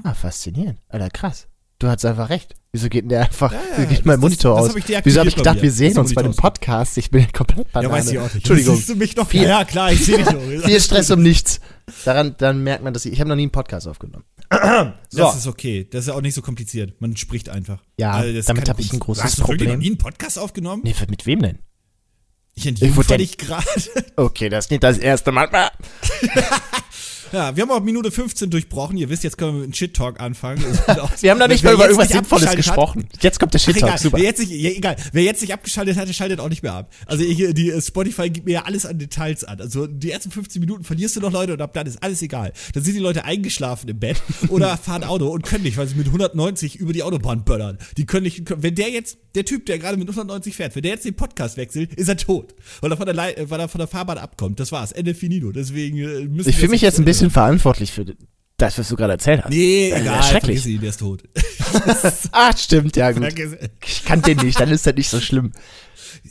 [0.05, 0.79] ah, faszinierend.
[0.89, 1.47] Alter, krass.
[1.79, 2.57] Du hast einfach recht.
[2.73, 4.77] Wieso geht denn der einfach, Ja, ja, geht das- mein das- Monitor das aus?
[4.77, 6.37] hab Wieso habe ich gedacht, wir sehen uns bei dem.
[6.37, 6.99] Podcast?
[6.99, 7.89] Ich bin komplett Banane.
[7.93, 8.35] Ja, weiß ich auch nicht.
[8.37, 8.77] Entschuldigung.
[8.77, 9.27] Siehst du mich noch?
[9.27, 10.41] Viel- ja, klar, ich sehe dich noch.
[10.67, 11.59] Viel Stress um nichts.
[12.05, 14.25] Daran dann merkt man, dass ich, ich habe noch nie einen Podcast aufgenommen.
[14.51, 15.89] Das ist okay.
[15.91, 17.01] Das ist ja auch nicht so kompliziert.
[17.01, 17.83] Man spricht einfach.
[17.99, 19.71] Ja, Also das damit kann hab ich ein großes Hast du wirklich Problem.
[19.71, 20.83] noch nie einen Podcast aufgenommen?
[20.85, 21.59] Nee, mit wem denn?
[22.55, 23.65] Ich entjungfer dich gerade.
[24.17, 25.49] Okay, das ist nicht das erste Mal.
[27.33, 28.97] Ja, wir haben auch Minute 15 durchbrochen.
[28.97, 30.63] Ihr wisst, jetzt können wir mit einem Shit-Talk anfangen.
[31.21, 33.09] Wir haben noch nicht mal über irgendwas Sinnvolles abgeschaltet hat- gesprochen.
[33.21, 34.17] Jetzt kommt der Shit-Talk, super.
[34.19, 34.97] Wer jetzt nicht, ja, egal.
[35.13, 36.93] Wer jetzt nicht abgeschaltet hatte, schaltet auch nicht mehr ab.
[37.07, 39.61] Also ich, die äh, Spotify gibt mir ja alles an Details an.
[39.61, 42.53] Also die ersten 15 Minuten verlierst du noch Leute und ab dann ist alles egal.
[42.75, 45.95] Dann sind die Leute eingeschlafen im Bett oder fahren Auto und können nicht, weil sie
[45.97, 47.79] mit 190 über die Autobahn böllern.
[47.97, 50.93] Die können nicht, wenn der jetzt, der Typ, der gerade mit 190 fährt, wenn der
[50.93, 52.55] jetzt den Podcast wechselt, ist er tot.
[52.81, 54.59] Weil er von der, Lei- äh, weil er von der Fahrbahn abkommt.
[54.59, 54.93] Das war's.
[54.93, 55.53] Ende finito.
[55.53, 58.05] Deswegen äh, müssen Ich wir fühle mich jetzt ein äh, bisschen verantwortlich für
[58.57, 59.51] das, was du gerade erzählt hast.
[59.51, 60.23] Nee, Äh, egal.
[60.23, 60.67] schrecklich.
[60.67, 61.23] ihn, der ist tot.
[62.33, 63.33] Ah, stimmt, ja gut.
[63.87, 65.53] Ich kann den nicht, dann ist das nicht so schlimm.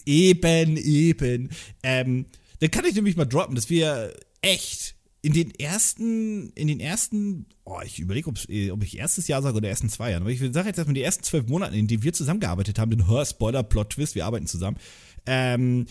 [0.05, 1.49] Eben, eben.
[1.81, 2.25] Ähm,
[2.59, 7.45] dann kann ich nämlich mal droppen, dass wir echt in den ersten, in den ersten,
[7.65, 10.67] oh, ich überlege, ob ich erstes Jahr sage oder ersten zwei Jahren, aber ich sage
[10.67, 13.91] jetzt erstmal die ersten zwölf Monate, in denen wir zusammengearbeitet haben, den Hör, Spoiler, Plot
[13.91, 14.77] Twist, wir arbeiten zusammen,
[15.25, 15.85] ähm,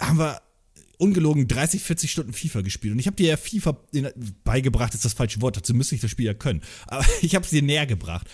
[0.00, 0.40] haben wir
[0.98, 2.92] ungelogen 30, 40 Stunden FIFA gespielt.
[2.92, 3.76] Und ich habe dir ja FIFA
[4.44, 6.62] beigebracht, ist das falsche Wort, dazu müsste ich das Spiel ja können.
[6.86, 8.28] Aber ich habe es dir näher gebracht.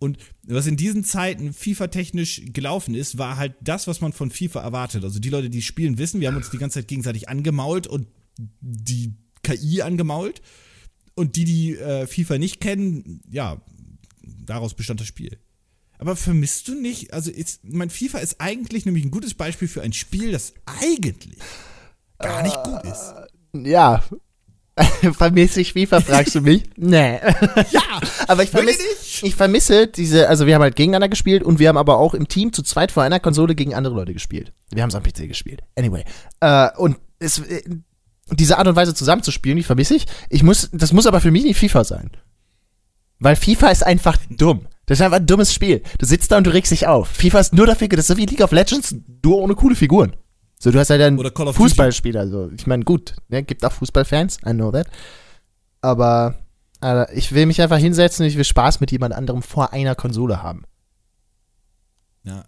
[0.00, 4.62] Und was in diesen Zeiten FIFA-technisch gelaufen ist, war halt das, was man von FIFA
[4.62, 5.02] erwartet.
[5.02, 8.06] Also die Leute, die spielen, wissen, wir haben uns die ganze Zeit gegenseitig angemault und
[8.60, 10.40] die KI angemault.
[11.14, 13.60] Und die, die äh, FIFA nicht kennen, ja,
[14.22, 15.36] daraus bestand das Spiel.
[15.98, 19.82] Aber vermisst du nicht, also ist, mein FIFA ist eigentlich nämlich ein gutes Beispiel für
[19.82, 21.38] ein Spiel, das eigentlich
[22.18, 23.14] gar nicht gut ist.
[23.52, 24.02] Ja.
[25.12, 26.64] vermisse ich FIFA, fragst du mich?
[26.76, 27.18] Nee.
[27.70, 27.82] Ja,
[28.28, 28.82] aber ich vermisse,
[29.22, 32.28] ich vermisse diese, also wir haben halt gegeneinander gespielt und wir haben aber auch im
[32.28, 34.52] Team zu zweit vor einer Konsole gegen andere Leute gespielt.
[34.70, 35.62] Wir haben es am PC gespielt.
[35.76, 36.04] Anyway.
[36.40, 37.62] Äh, und es, äh,
[38.30, 40.06] diese Art und Weise zusammenzuspielen, die vermisse ich.
[40.28, 42.10] Ich muss, das muss aber für mich nicht FIFA sein.
[43.18, 44.66] Weil FIFA ist einfach dumm.
[44.86, 45.82] Das ist einfach ein dummes Spiel.
[45.98, 47.08] Du sitzt da und du regst dich auf.
[47.08, 50.14] FIFA ist nur dafür, das ist so wie League of Legends, nur ohne coole Figuren.
[50.60, 51.18] So, du hast halt einen.
[51.52, 52.28] Fußballspieler.
[52.28, 52.50] So.
[52.56, 54.88] Ich meine, gut, ne, gibt auch Fußballfans, I know that.
[55.80, 56.34] Aber
[56.82, 59.94] äh, ich will mich einfach hinsetzen und ich will Spaß mit jemand anderem vor einer
[59.94, 60.64] Konsole haben.
[62.24, 62.44] Ja.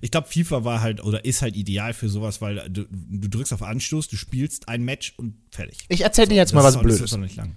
[0.00, 3.52] Ich glaube, FIFA war halt oder ist halt ideal für sowas, weil du, du drückst
[3.52, 5.78] auf Anstoß, du spielst ein Match und fertig.
[5.88, 7.00] Ich erzähl dir jetzt mal was auch- das Blödes.
[7.02, 7.56] ist auch nicht lang.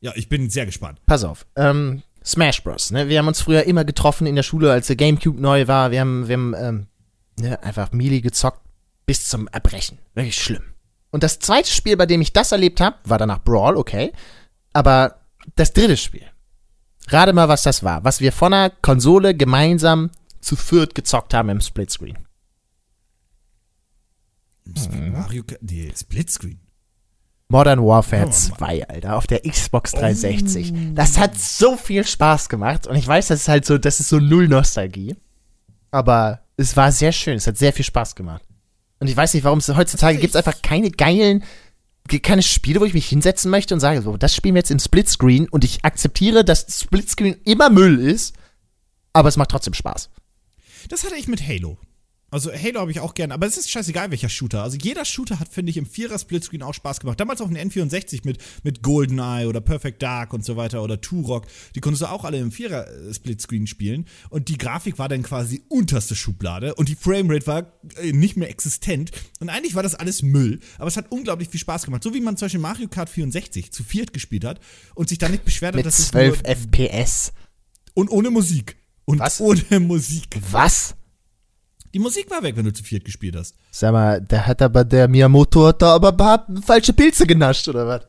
[0.00, 1.00] Ja, ich bin sehr gespannt.
[1.06, 1.46] Pass auf.
[1.56, 2.90] Ähm, Smash Bros.
[2.92, 3.08] Ne?
[3.08, 5.90] Wir haben uns früher immer getroffen in der Schule, als der Gamecube neu war.
[5.90, 6.86] Wir haben, wir haben ähm,
[7.38, 8.60] ne, einfach Melee gezockt
[9.06, 9.98] bis zum Erbrechen.
[10.14, 10.62] Wirklich schlimm.
[11.10, 14.12] Und das zweite Spiel, bei dem ich das erlebt habe, war danach Brawl, okay.
[14.72, 15.20] Aber
[15.56, 16.24] das dritte Spiel.
[17.08, 18.04] Rate mal, was das war.
[18.04, 20.10] Was wir von einer Konsole gemeinsam
[20.40, 22.18] zu viert gezockt haben im Splitscreen.
[24.64, 25.12] Mhm.
[25.12, 26.60] Mario Kart, nee, Splitscreen.
[27.48, 30.94] Modern Warfare Oh, 2, Alter, auf der Xbox 360.
[30.94, 34.08] Das hat so viel Spaß gemacht und ich weiß, das ist halt so, das ist
[34.08, 35.16] so null Nostalgie.
[35.90, 38.42] Aber es war sehr schön, es hat sehr viel Spaß gemacht.
[39.02, 41.42] Und ich weiß nicht, warum es heutzutage gibt es einfach keine geilen,
[42.22, 44.78] keine Spiele, wo ich mich hinsetzen möchte und sage, so, das spielen wir jetzt im
[44.78, 48.36] Splitscreen und ich akzeptiere, dass Splitscreen immer Müll ist,
[49.12, 50.08] aber es macht trotzdem Spaß.
[50.88, 51.78] Das hatte ich mit Halo.
[52.32, 54.62] Also Halo habe ich auch gerne, aber es ist scheißegal, welcher Shooter.
[54.62, 57.20] Also jeder Shooter hat, finde ich, im Vierer Splitscreen auch Spaß gemacht.
[57.20, 61.46] Damals auf dem N64 mit, mit GoldenEye oder Perfect Dark und so weiter oder Turok.
[61.74, 64.06] Die konntest du auch alle im Vierer Splitscreen spielen.
[64.30, 68.48] Und die Grafik war dann quasi unterste Schublade und die Framerate war äh, nicht mehr
[68.48, 69.10] existent.
[69.40, 72.02] Und eigentlich war das alles Müll, aber es hat unglaublich viel Spaß gemacht.
[72.02, 74.58] So wie man zum Beispiel Mario Kart 64 zu viert gespielt hat
[74.94, 77.34] und sich dann nicht beschwert hat, dass es 12 nur, FPS.
[77.92, 78.76] und ohne Musik.
[79.04, 79.38] Und Was?
[79.38, 80.40] ohne Musik.
[80.50, 80.94] Was?
[81.94, 83.54] Die Musik war weg, wenn du zu viert gespielt hast.
[83.70, 87.86] Sag mal, der hat aber, der Miyamoto hat da aber hat falsche Pilze genascht, oder
[87.86, 88.02] was?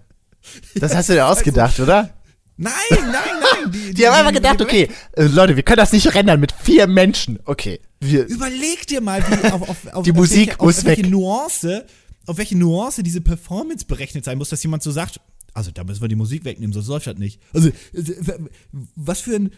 [0.75, 2.09] Das hast du dir ausgedacht, oder?
[2.55, 3.71] Nein, nein, nein.
[3.71, 6.87] Die, Die haben einfach gedacht, okay, äh, Leute, wir können das nicht rendern mit vier
[6.87, 7.39] Menschen.
[7.45, 11.03] Okay, wir, Überleg dir mal, wie auf, auf, auf, Die Musik welche, muss auf welche
[11.03, 11.11] weg.
[11.11, 11.85] Nuance,
[12.25, 15.19] auf welche Nuance diese Performance berechnet sein muss, dass jemand so sagt,
[15.53, 17.41] also da müssen wir die Musik wegnehmen, sonst läuft das nicht.
[17.53, 17.73] Also, äh,
[18.95, 19.51] was für ein,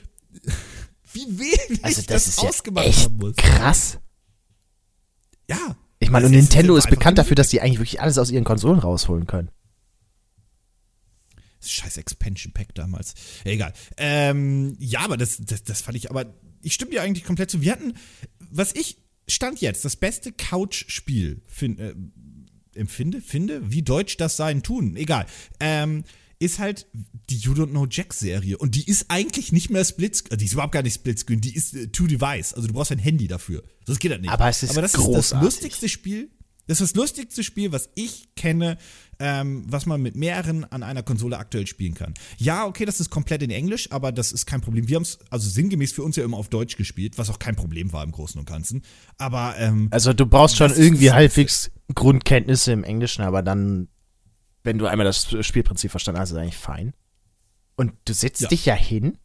[1.13, 3.35] wie wenig also das, das ist ja ausgemacht echt haben muss.
[3.35, 3.97] krass.
[5.49, 5.75] Ja.
[5.99, 8.79] Ich meine, und Nintendo ist bekannt dafür, dass die eigentlich wirklich alles aus ihren Konsolen
[8.79, 9.49] rausholen können.
[11.59, 13.15] Das scheiß Expansion Pack damals.
[13.43, 13.73] Egal.
[13.97, 17.61] Ähm, ja, aber das, das, das fand ich, aber ich stimme dir eigentlich komplett zu.
[17.61, 17.93] Wir hatten,
[18.39, 21.93] was ich stand jetzt, das beste Couch-Spiel äh,
[22.75, 25.25] empfinde, finde, wie deutsch das sein tun, egal.
[25.59, 26.03] Ähm,
[26.39, 26.87] ist halt
[27.29, 28.57] die You Don't Know Jack Serie.
[28.57, 30.37] Und die ist eigentlich nicht mehr Splitscreen.
[30.37, 31.41] Die ist überhaupt gar nicht Splitscreen.
[31.41, 32.53] Die ist äh, Two-Device.
[32.53, 33.63] Also du brauchst ein Handy dafür.
[33.85, 34.31] Das geht halt nicht.
[34.31, 35.31] Aber es ist Aber das ist großartig.
[35.31, 36.29] das lustigste Spiel.
[36.67, 38.77] Das ist das lustigste Spiel, was ich kenne,
[39.19, 42.15] ähm, was man mit mehreren an einer Konsole aktuell spielen kann.
[42.37, 44.87] Ja, okay, das ist komplett in Englisch, aber das ist kein Problem.
[44.87, 47.55] Wir haben es also sinngemäß für uns ja immer auf Deutsch gespielt, was auch kein
[47.55, 48.81] Problem war im Großen und Ganzen.
[49.19, 53.87] Aber ähm, Also du brauchst schon ist irgendwie halbwegs Grundkenntnisse im Englischen, aber dann,
[54.65, 56.93] wenn du einmal das Spielprinzip verstanden hast, ist eigentlich fein.
[57.75, 58.47] Und du setzt Ja.
[58.49, 59.17] dich ja hin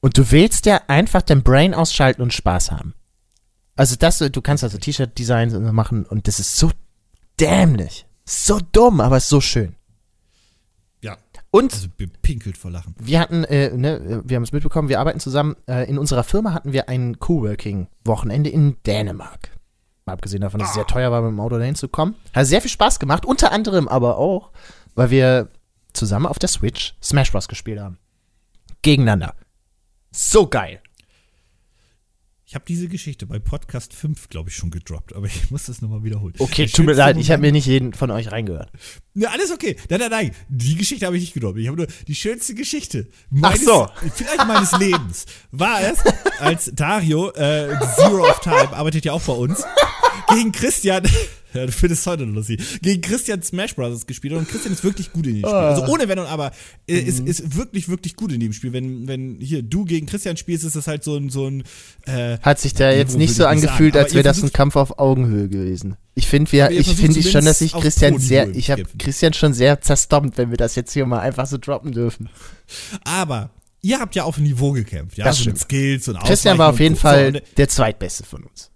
[0.00, 2.94] und du willst ja einfach dein Brain ausschalten und Spaß haben.
[3.74, 6.70] Also das, du kannst also T-Shirt-Designs machen und das ist so
[7.40, 8.06] dämlich.
[8.24, 9.76] So dumm, aber ist so schön.
[11.02, 11.16] ja,
[11.50, 12.94] Und also bepinkelt vor Lachen.
[12.98, 15.56] wir hatten, äh, ne, wir haben es mitbekommen, wir arbeiten zusammen.
[15.68, 19.50] Äh, in unserer Firma hatten wir ein Coworking-Wochenende in Dänemark.
[20.06, 22.14] Mal abgesehen davon, dass es sehr teuer war, mit dem Auto dahin zu kommen.
[22.32, 24.52] Hat sehr viel Spaß gemacht, unter anderem aber auch,
[24.94, 25.48] weil wir
[25.92, 27.48] zusammen auf der Switch Smash Bros.
[27.48, 27.98] gespielt haben.
[28.82, 29.34] Gegeneinander.
[30.12, 30.80] So geil.
[32.48, 35.82] Ich habe diese Geschichte bei Podcast 5, glaube ich, schon gedroppt, aber ich muss das
[35.82, 36.32] nochmal wiederholen.
[36.38, 38.70] Okay, tut mir leid, ich habe mir nicht jeden von euch reingehört.
[39.14, 39.74] Ja, alles okay.
[39.90, 40.30] Nein, nein, nein.
[40.48, 41.58] Die Geschichte habe ich nicht gedroppt.
[41.58, 43.08] Ich habe nur die schönste Geschichte.
[43.42, 43.88] Ach so.
[44.14, 45.26] Vielleicht meines Lebens.
[45.50, 45.98] War es,
[46.38, 49.64] als Dario, äh, Zero of Time, arbeitet ja auch bei uns,
[50.28, 51.02] gegen Christian,
[51.56, 54.06] ja, du findest es heute noch lustig, gegen Christian Smash Bros.
[54.06, 55.54] gespielt hat und Christian ist wirklich gut in dem Spiel.
[55.54, 56.52] Also ohne Wenn und Aber,
[56.86, 58.72] äh, ist, ist wirklich, wirklich gut in dem Spiel.
[58.72, 61.64] Wenn, wenn hier du gegen Christian spielst, ist das halt so ein, so ein,
[62.06, 64.76] äh, Hat sich da jetzt nicht so sagen, angefühlt, aber als wäre das ein Kampf
[64.76, 65.96] auf Augenhöhe gewesen.
[66.14, 68.84] Ich finde wir, ich finde schon, dass ich Christian sehr, ich habe.
[68.98, 72.28] Christian schon sehr zerstompt, wenn wir das jetzt hier mal einfach so droppen dürfen.
[73.04, 73.50] aber
[73.82, 75.70] ihr habt ja auf Niveau gekämpft, ja, Das so mit stimmt.
[75.70, 77.02] Skills und Christian war auf jeden so.
[77.02, 78.70] Fall der zweitbeste von uns.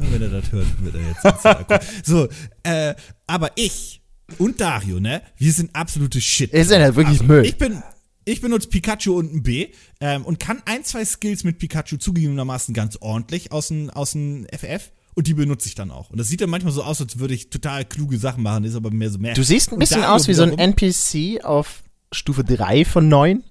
[0.00, 2.06] Wenn er das hört, wird er jetzt.
[2.06, 2.28] so,
[2.62, 2.94] äh,
[3.26, 4.00] aber ich
[4.38, 5.22] und Dario, ne?
[5.36, 6.52] Wir sind absolute Shit.
[6.52, 7.44] Er ist ja wirklich also, Müll.
[7.44, 7.82] Ich bin.
[8.26, 9.68] Ich benutze Pikachu und ein B
[10.00, 14.46] ähm, und kann ein, zwei Skills mit Pikachu zugegebenermaßen ganz ordentlich aus dem aus dem
[14.52, 16.10] FF und die benutze ich dann auch.
[16.10, 18.76] Und das sieht dann manchmal so aus, als würde ich total kluge Sachen machen, ist
[18.76, 19.34] aber mehr so mehr.
[19.34, 21.82] Du siehst ein bisschen aus wie so ein NPC auf
[22.12, 23.42] Stufe 3 von 9.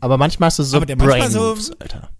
[0.00, 2.10] Aber manchmal hast du so Aber der manchmal Brain so- Moves, Alter.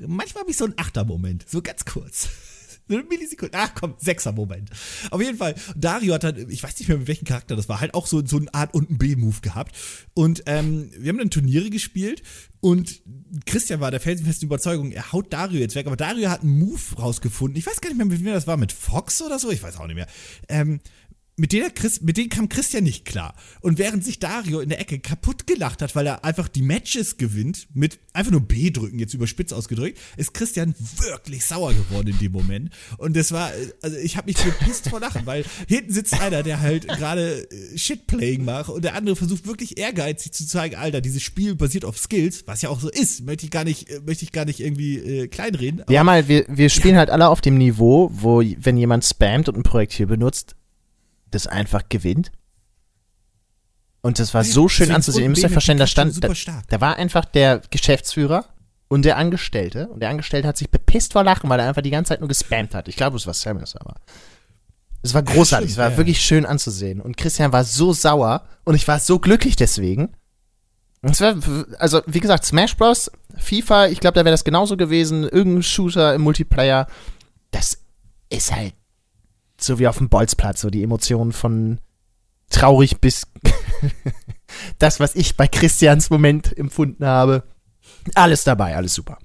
[0.00, 2.28] Manchmal habe ich so einen Achter-Moment, so ganz kurz.
[2.88, 3.56] Eine Millisekunde.
[3.58, 4.70] Ach komm, Sechser-Moment.
[5.10, 7.80] Auf jeden Fall, Dario hat dann, ich weiß nicht mehr mit welchem Charakter das war,
[7.80, 9.74] halt auch so, so eine Art und ein B-Move gehabt.
[10.14, 12.22] Und ähm, wir haben dann Turniere gespielt
[12.60, 13.02] und
[13.44, 15.86] Christian war der felsenfesten Überzeugung, er haut Dario jetzt weg.
[15.86, 17.58] Aber Dario hat einen Move rausgefunden.
[17.58, 19.78] Ich weiß gar nicht mehr, mit wem das war, mit Fox oder so, ich weiß
[19.78, 20.08] auch nicht mehr.
[20.48, 20.80] Ähm,
[21.36, 23.34] mit denen, Chris, mit denen kam Christian nicht klar.
[23.60, 27.18] Und während sich Dario in der Ecke kaputt gelacht hat, weil er einfach die Matches
[27.18, 32.18] gewinnt, mit einfach nur B drücken, jetzt überspitzt ausgedrückt, ist Christian wirklich sauer geworden in
[32.18, 32.70] dem Moment.
[32.96, 36.60] Und das war, also ich habe mich gepisst vor Lachen, weil hinten sitzt einer, der
[36.60, 41.22] halt gerade äh, Shitplaying macht und der andere versucht wirklich ehrgeizig zu zeigen, Alter, dieses
[41.22, 44.24] Spiel basiert auf Skills, was ja auch so ist, möchte ich gar nicht, äh, möchte
[44.24, 45.82] ich gar nicht irgendwie äh, kleinreden.
[45.86, 49.50] Wir haben halt, wir, wir spielen halt alle auf dem Niveau, wo, wenn jemand spammt
[49.50, 50.56] und ein Projektil benutzt,
[51.36, 52.32] das einfach gewinnt.
[54.02, 55.24] Und das war Ja, so schön anzusehen.
[55.24, 56.28] Ihr müsst euch verstehen, da stand, da,
[56.68, 58.44] da war einfach der Geschäftsführer
[58.88, 59.88] und der Angestellte.
[59.88, 62.28] Und der Angestellte hat sich bepisst vor Lachen, weil er einfach die ganze Zeit nur
[62.28, 62.88] gespammt hat.
[62.88, 63.96] Ich glaube, es war Samus, aber.
[65.02, 65.96] Es war großartig, es war ja.
[65.96, 67.00] wirklich schön anzusehen.
[67.00, 70.14] Und Christian war so sauer und ich war so glücklich deswegen.
[71.02, 71.36] War,
[71.78, 75.24] also, wie gesagt, Smash Bros., FIFA, ich glaube, da wäre das genauso gewesen.
[75.24, 76.86] Irgendein Shooter im Multiplayer.
[77.50, 77.78] Das
[78.30, 78.74] ist halt
[79.58, 81.78] so wie auf dem Bolzplatz, so die Emotionen von
[82.50, 83.26] traurig bis
[84.78, 87.44] das, was ich bei Christians Moment empfunden habe.
[88.14, 89.18] Alles dabei, alles super.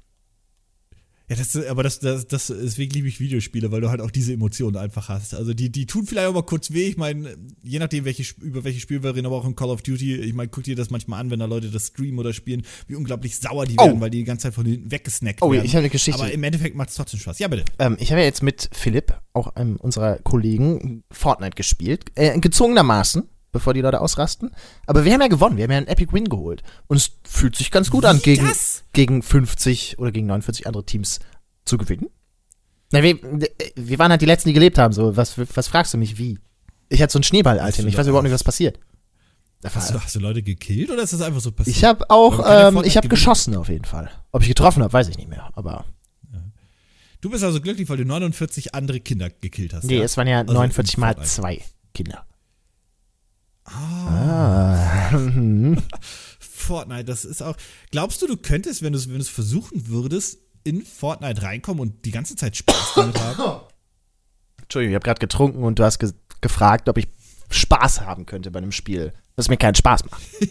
[1.32, 4.34] Ja, das, aber das, das, das, deswegen liebe ich Videospiele, weil du halt auch diese
[4.34, 5.34] Emotionen einfach hast.
[5.34, 6.90] Also die, die tun vielleicht auch mal kurz weh.
[6.90, 9.82] Ich meine, je nachdem, welche, über welche Spiele wir reden, aber auch in Call of
[9.82, 12.64] Duty, ich meine, guck dir das manchmal an, wenn da Leute das streamen oder spielen,
[12.88, 13.86] wie unglaublich sauer die Oh.
[13.86, 15.64] werden, weil die die ganze Zeit von hinten weggesnackt Oh, werden.
[15.66, 16.22] ich habe eine Geschichte.
[16.22, 17.40] aber im Endeffekt macht es trotzdem Spaß.
[17.40, 17.64] Ja, bitte.
[17.80, 22.12] Ähm, ich habe ja jetzt mit Philipp, auch einem unserer Kollegen, Fortnite gespielt.
[22.16, 24.52] Äh, gezwungenermaßen, bevor die Leute ausrasten.
[24.88, 25.58] Aber wir haben ja gewonnen.
[25.58, 26.64] Wir haben ja einen Epic Win geholt.
[26.88, 28.84] Und es fühlt sich ganz gut an, Wie gegen, das?
[28.94, 31.20] gegen 50 oder gegen 49 andere Teams
[31.66, 32.08] zu gewinnen.
[32.92, 33.20] Na, wir,
[33.76, 34.94] wir waren halt die Letzten, die gelebt haben.
[34.94, 36.40] So, was, was fragst du mich, wie?
[36.90, 37.88] Ich hatte so ein Schneeball-Item.
[37.88, 38.80] Ich weiß überhaupt nicht, was passiert.
[39.64, 41.78] Hast du, hast du Leute gekillt oder ist das einfach so passiert?
[41.78, 44.10] Ich habe auch, ähm, ich habe geschossen auf jeden Fall.
[44.32, 45.52] Ob ich getroffen habe, weiß ich nicht mehr.
[45.54, 45.86] Aber
[47.22, 49.84] Du bist also glücklich, weil du 49 andere Kinder gekillt hast.
[49.84, 50.04] nee, ja?
[50.04, 51.62] es waren ja Also 49 in mal zwei
[51.94, 52.26] Kinder.
[53.66, 55.12] Ah.
[56.40, 57.56] Fortnite, das ist auch.
[57.92, 62.12] Glaubst du, du könntest, wenn du es wenn versuchen würdest, in Fortnite reinkommen und die
[62.12, 63.62] ganze Zeit Spaß damit haben?
[64.62, 67.08] Entschuldigung, ich habe gerade getrunken und du hast ge gefragt, ob ich
[67.52, 70.24] Spaß haben könnte bei einem Spiel, das mir keinen Spaß macht.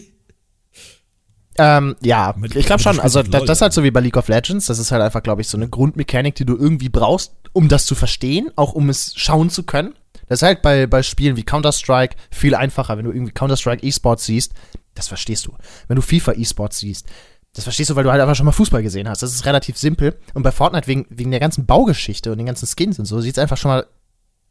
[1.58, 3.00] ähm, ja, Mit- ich glaube schon.
[3.00, 4.66] Also das, das ist halt so wie bei League of Legends.
[4.66, 7.86] Das ist halt einfach, glaube ich, so eine Grundmechanik, die du irgendwie brauchst, um das
[7.86, 9.94] zu verstehen, auch um es schauen zu können.
[10.30, 14.26] Das ist halt bei, bei Spielen wie Counter-Strike viel einfacher, wenn du irgendwie Counter-Strike E-Sports
[14.26, 14.52] siehst.
[14.94, 15.56] Das verstehst du.
[15.88, 17.08] Wenn du FIFA E-Sports siehst,
[17.52, 19.24] das verstehst du, weil du halt einfach schon mal Fußball gesehen hast.
[19.24, 20.16] Das ist relativ simpel.
[20.32, 23.38] Und bei Fortnite wegen, wegen der ganzen Baugeschichte und den ganzen Skins und so sieht
[23.38, 23.88] es einfach schon mal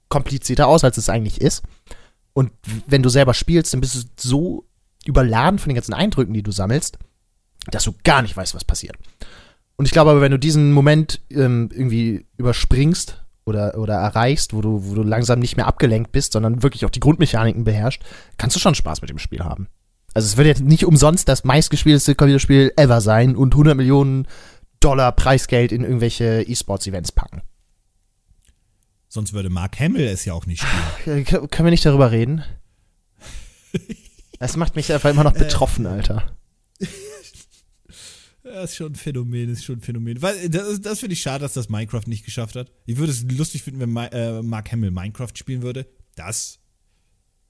[0.09, 1.63] komplizierter aus, als es eigentlich ist.
[2.33, 2.51] Und
[2.85, 4.65] wenn du selber spielst, dann bist du so
[5.05, 6.97] überladen von den ganzen Eindrücken, die du sammelst,
[7.71, 8.97] dass du gar nicht weißt, was passiert.
[9.77, 14.61] Und ich glaube aber, wenn du diesen Moment ähm, irgendwie überspringst oder, oder erreichst, wo
[14.61, 18.01] du, wo du langsam nicht mehr abgelenkt bist, sondern wirklich auch die Grundmechaniken beherrscht,
[18.37, 19.67] kannst du schon Spaß mit dem Spiel haben.
[20.13, 24.27] Also es wird jetzt nicht umsonst das meistgespielteste Computerspiel ever sein und 100 Millionen
[24.79, 27.41] Dollar Preisgeld in irgendwelche E-Sports-Events packen.
[29.09, 31.19] Sonst würde Mark Hamill es ja auch nicht spielen.
[31.19, 32.43] Äh, Können wir nicht darüber reden?
[34.41, 36.23] Das macht mich einfach immer noch betroffen, Alter.
[38.51, 40.21] Das ist schon ein Phänomen, ist schon ein Phänomen.
[40.21, 42.71] Weil, das, ist- das finde ich schade, dass das Minecraft nicht geschafft hat.
[42.85, 45.87] Ich würde es lustig finden, wenn Ma äh, Mark Hamill Minecraft spielen würde.
[46.15, 46.59] Das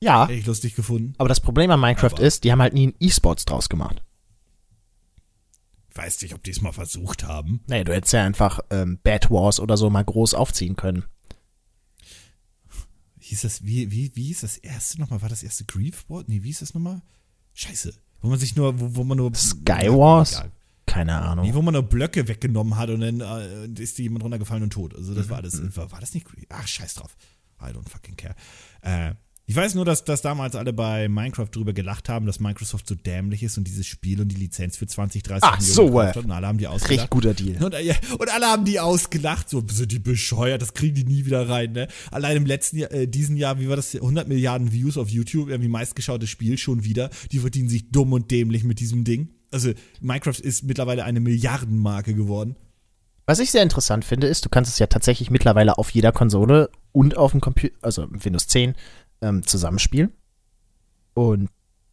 [0.02, 1.14] Ja, hätte ich lustig gefunden.
[1.18, 4.04] aber das Problem an Minecraft Aber- ist, die haben halt nie einen E-Sports draus gemacht.
[5.90, 7.62] Ich weiß nicht, ob die es mal versucht haben.
[7.68, 11.06] Nee, du hättest ja einfach ähm, Bad Wars oder so mal groß aufziehen können.
[13.20, 15.22] Hieß das, wie, wie, wie hieß das erste nochmal?
[15.22, 16.26] War das erste Grief Wars?
[16.28, 17.02] Nee, wie hieß das nochmal?
[17.54, 17.94] Scheiße.
[18.22, 19.34] Wo man sich nur, wo, wo man nur.
[19.36, 20.44] Sky Wars?
[20.90, 21.54] Keine Nee, Ahnung.
[21.54, 24.96] wo man nur Blöcke weggenommen hat und dann äh, ist dir jemand runtergefallen und tot.
[24.96, 25.76] Also das Mhm, war das.
[25.78, 26.26] War, war das nicht?
[26.50, 27.16] Ach, scheiß drauf.
[27.62, 28.36] I don't fucking care.
[28.82, 29.14] Äh,
[29.46, 32.94] ich weiß nur, dass, dass damals alle bei Minecraft drüber gelacht haben, dass Microsoft so
[32.94, 36.20] dämlich ist und dieses Spiel und die Lizenz für 20, 30 Ach, so, gekauft äh.
[36.20, 36.92] hat und alle haben die ausgelacht.
[36.92, 37.64] Richtig guter Deal.
[37.64, 41.04] Und, äh, ja, und alle haben die ausgelacht, so sind die bescheuert, das kriegen die
[41.04, 41.88] nie wieder rein, ne?
[42.12, 45.50] Allein im letzten Jahr, äh, diesen Jahr, wie war das, 100 Milliarden Views auf YouTube,
[45.50, 47.10] irgendwie meistgeschautes Spiel schon wieder.
[47.32, 49.30] Die verdienen sich dumm und dämlich mit diesem Ding.
[49.52, 52.56] Also Minecraft ist mittlerweile eine Milliardenmarke geworden.
[53.26, 56.70] Was ich sehr interessant finde, ist, du kannst es ja tatsächlich mittlerweile auf jeder Konsole
[56.92, 58.76] und auf dem Computer, also Windows 10,
[59.22, 60.12] ähm, zusammenspielen.
[61.14, 61.50] Und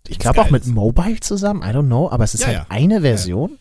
[0.08, 0.66] ich glaube auch mit.
[0.66, 2.66] Mobile zusammen, I don't know, aber es ist Ja, halt ja.
[2.68, 3.58] eine Version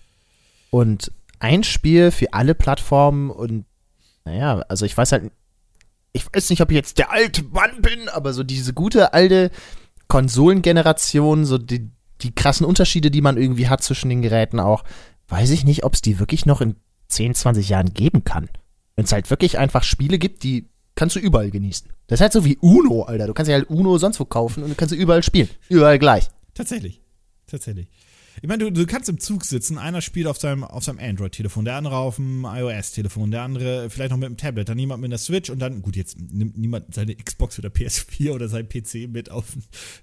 [0.69, 3.65] und ein Spiel für alle Plattformen und
[4.23, 5.31] naja, also ich weiß halt,
[6.13, 9.51] ich weiß nicht, ob ich jetzt der alte Mann bin, aber so diese gute alte
[10.07, 14.83] Konsolengeneration, so die, die krassen Unterschiede, die man irgendwie hat zwischen den Geräten auch,
[15.27, 16.75] weiß ich nicht, ob es die wirklich noch in
[17.09, 18.49] 10, 20 Jahren geben kann.
[18.95, 21.89] Wenn es halt wirklich einfach Spiele gibt, die kannst du überall genießen.
[22.07, 23.27] Das ist halt so wie Uno, Alter.
[23.27, 25.49] Du kannst ja halt Uno sonst wo kaufen und du kannst sie überall spielen.
[25.69, 26.29] Überall gleich.
[26.53, 27.01] Tatsächlich.
[27.47, 27.87] Tatsächlich.
[28.41, 31.65] Ich meine, du, du kannst im Zug sitzen, einer spielt auf seinem, auf seinem Android-Telefon,
[31.65, 35.09] der andere auf dem iOS-Telefon, der andere vielleicht noch mit dem Tablet, dann jemand mit
[35.09, 39.09] einer Switch und dann, gut, jetzt nimmt niemand seine Xbox oder PS4 oder sein PC
[39.09, 39.45] mit auf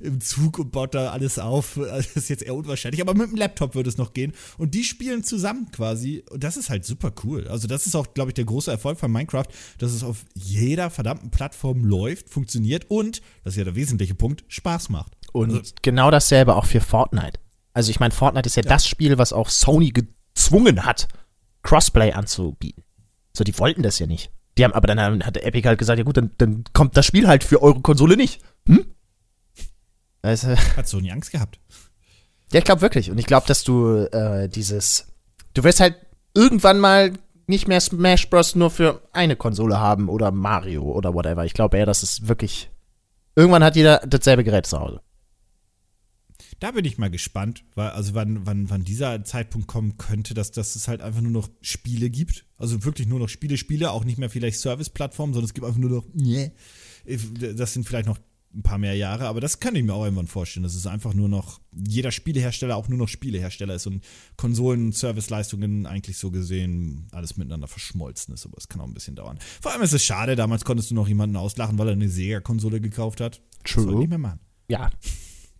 [0.00, 1.78] im Zug und baut da alles auf.
[1.92, 4.32] Das ist jetzt eher unwahrscheinlich, aber mit dem Laptop würde es noch gehen.
[4.58, 7.46] Und die spielen zusammen quasi und das ist halt super cool.
[7.48, 9.46] Also das ist auch, glaube ich, der große Erfolg von Minecraft,
[9.78, 14.44] dass es auf jeder verdammten Plattform läuft, funktioniert und, das ist ja der wesentliche Punkt,
[14.48, 15.12] Spaß macht.
[15.32, 17.38] Und Also- genau dasselbe auch für Fortnite.
[17.74, 21.08] Also ich meine, Fortnite ist ja, das Spiel, was auch Sony gezwungen hat,
[21.62, 22.85] Crossplay anzubieten.
[23.32, 24.30] So, die wollten das ja nicht.
[24.58, 27.26] Die haben, aber dann hat Epic halt gesagt, ja gut, dann, dann kommt das Spiel
[27.26, 28.42] halt für eure Konsole nicht.
[28.66, 28.85] Hm?
[30.20, 31.58] Also, hat Sony Angst gehabt.
[32.52, 33.11] Ja, ich glaube wirklich.
[33.11, 35.06] Und ich glaube, dass du äh, dieses,
[35.54, 35.96] du wirst halt
[36.35, 37.12] irgendwann mal
[37.46, 38.54] nicht mehr Smash Bros.
[38.54, 41.44] nur für eine Konsole haben oder Mario oder whatever.
[41.44, 42.70] Ich glaube eher, dass es wirklich,
[43.35, 45.00] irgendwann hat jeder dasselbe Gerät zu Hause.
[46.62, 50.53] Da bin ich mal gespannt, weil, also wann, wann, wann dieser Zeitpunkt kommen könnte, dass,
[50.53, 52.46] dass es halt einfach nur noch Spiele gibt.
[52.57, 55.81] Also wirklich nur noch Spiele, Spiele, auch nicht mehr vielleicht Service-Plattformen, sondern es gibt einfach
[55.81, 56.53] nur noch, nee.
[57.57, 58.20] Das sind vielleicht noch
[58.55, 61.14] ein paar mehr Jahre, aber das kann ich mir auch irgendwann vorstellen, dass es einfach
[61.14, 64.05] nur noch jeder Spielehersteller auch nur noch Spielehersteller ist und
[64.37, 69.16] Konsolen, Serviceleistungen eigentlich so gesehen alles miteinander verschmolzen ist, aber es kann auch ein bisschen
[69.16, 69.40] dauern.
[69.61, 72.81] Vor allem ist es schade, damals konntest du noch jemanden auslachen, weil er eine Sega-Konsole
[72.81, 73.42] gekauft hat.
[73.64, 73.85] True.
[73.85, 74.38] Das soll nicht mehr machen.
[74.68, 74.90] Ja,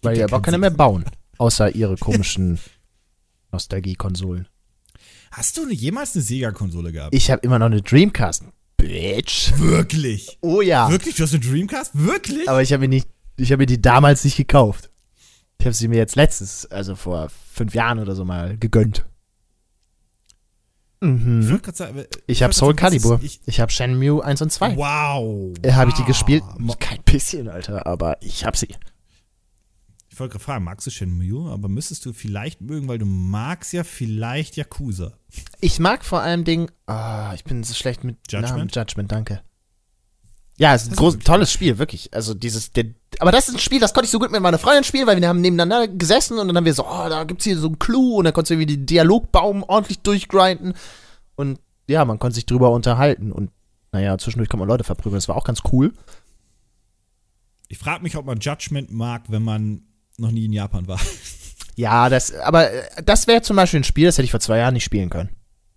[0.03, 1.05] weil ja aber keine mehr bauen.
[1.39, 2.59] Außer ihre komischen
[3.53, 4.49] Nostalgie-Konsolen.
[5.31, 7.15] Hast du jemals eine Sega-Konsole gehabt?
[7.15, 8.45] Ich habe immer noch eine Dreamcast.
[8.77, 9.53] Bitch.
[9.57, 10.39] Wirklich?
[10.43, 10.91] Oh ja.
[10.91, 11.15] Wirklich?
[11.15, 11.93] Du hast eine Dreamcast?
[11.95, 12.49] Wirklich?
[12.49, 14.91] Aber ich habe mir nicht, ich habe mir die damals nicht gekauft.
[15.59, 19.07] Ich habe sie mir jetzt letztes, also vor fünf Jahren oder so mal gegönnt.
[21.01, 21.61] Mhm.
[21.65, 23.21] Ich, sagen, ich habe Soul Calibur.
[23.23, 24.77] Ich, ich habe Shenmue 1 und 2.
[24.77, 25.53] Wow.
[25.63, 26.45] Äh, habe ich die gespielt?
[26.79, 28.69] Kein bisschen, Alter, aber ich habe sie.
[30.13, 31.51] Ich wollte gerade fragen, magst du Shenmue?
[31.51, 35.15] Aber müsstest du vielleicht mögen, weil du magst ja vielleicht Yakuza.
[35.63, 38.71] Ich mag vor allem Ding, ah, ich bin so schlecht mit Judgment, Namen.
[38.75, 39.41] Judgment danke.
[40.59, 42.13] Ja, es ist ein groß, tolles Spiel, wirklich.
[42.13, 42.89] Also dieses, der,
[43.21, 45.19] aber das ist ein Spiel, das konnte ich so gut mit meiner Freundin spielen, weil
[45.19, 47.79] wir haben nebeneinander gesessen und dann haben wir so, oh, da gibt's hier so einen
[47.79, 50.75] Clou und dann konntest du irgendwie den Dialogbaum ordentlich durchgrinden
[51.37, 53.51] und ja, man konnte sich drüber unterhalten und
[53.93, 55.95] naja, zwischendurch kann man Leute verprügeln, das war auch ganz cool.
[57.69, 59.85] Ich frage mich, ob man Judgment mag, wenn man
[60.19, 61.01] noch nie in Japan war.
[61.75, 64.59] Ja, das, aber äh, das wäre zum Beispiel ein Spiel, das hätte ich vor zwei
[64.59, 65.31] Jahren nicht spielen können.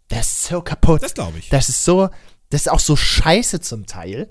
[0.10, 1.02] Das ist so kaputt.
[1.02, 1.50] Das glaube ich.
[1.50, 2.10] Das ist so,
[2.50, 4.30] das ist auch so scheiße zum Teil,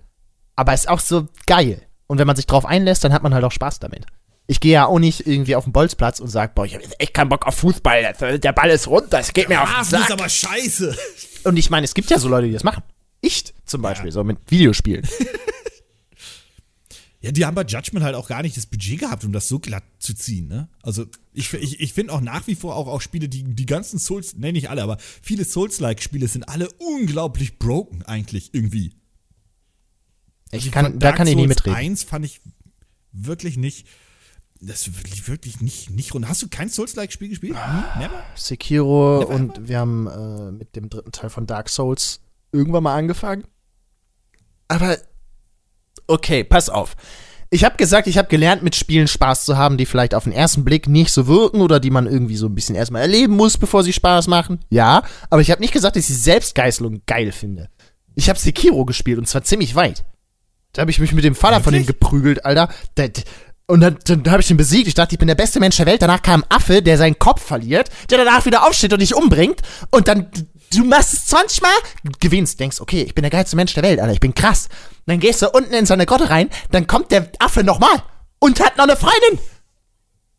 [0.56, 1.82] aber ist auch so geil.
[2.06, 4.06] Und wenn man sich drauf einlässt, dann hat man halt auch Spaß damit.
[4.46, 7.14] Ich gehe ja auch nicht irgendwie auf den Bolzplatz und sage, boah, ich habe echt
[7.14, 8.38] keinen Bock auf Fußball.
[8.38, 10.00] Der Ball ist runter, es geht mir auf den Sack.
[10.00, 10.96] Das ist aber scheiße.
[11.44, 12.82] Und ich meine, es gibt ja so Leute, die das machen.
[13.22, 14.12] Ich zum Beispiel, ja.
[14.12, 15.08] so mit Videospielen.
[17.24, 19.58] Ja, die haben bei Judgment halt auch gar nicht das Budget gehabt, um das so
[19.58, 20.68] glatt zu ziehen, ne?
[20.82, 23.98] Also, ich, ich, ich finde auch nach wie vor auch, auch Spiele, die, die ganzen
[23.98, 28.92] Souls, ne, nicht alle, aber viele Souls-like-Spiele sind alle unglaublich broken, eigentlich, irgendwie.
[30.50, 31.74] Ich also kann, da kann ich nie mitreden.
[31.74, 32.42] 1 fand ich
[33.10, 33.86] wirklich nicht,
[34.60, 36.28] das wirklich, wirklich nicht, nicht rund.
[36.28, 37.56] Hast du kein Souls-like-Spiel gespielt?
[37.56, 38.02] Hm?
[38.02, 38.22] Never?
[38.34, 39.68] Sekiro Never und ever?
[39.68, 42.20] wir haben äh, mit dem dritten Teil von Dark Souls
[42.52, 43.44] irgendwann mal angefangen.
[44.68, 44.98] Aber
[46.06, 46.96] okay, pass auf.
[47.50, 50.32] Ich habe gesagt, ich habe gelernt, mit Spielen Spaß zu haben, die vielleicht auf den
[50.32, 53.58] ersten Blick nicht so wirken oder die man irgendwie so ein bisschen erstmal erleben muss,
[53.58, 54.58] bevor sie Spaß machen.
[54.70, 57.68] Ja, aber ich habe nicht gesagt, dass ich Selbstgeißelung geil finde.
[58.16, 60.04] Ich habe Sekiro gespielt und zwar ziemlich weit.
[60.72, 61.64] Da habe ich mich mit dem Vater Wirklich?
[61.64, 62.68] von dem geprügelt, Alter.
[63.66, 64.88] Und dann, dann habe ich ihn besiegt.
[64.88, 66.02] Ich dachte, ich bin der beste Mensch der Welt.
[66.02, 69.62] Danach kam ein Affe, der seinen Kopf verliert, der danach wieder aufsteht und dich umbringt.
[69.90, 70.26] Und dann,
[70.76, 71.74] du machst es 20 Mal,
[72.20, 74.12] gewinnst, denkst, okay, ich bin der geilste Mensch der Welt, Alter.
[74.12, 74.68] Ich bin krass.
[75.06, 78.02] Dann gehst du unten in so eine Grotte rein, dann kommt der Affe nochmal
[78.38, 79.38] und hat noch eine Freundin.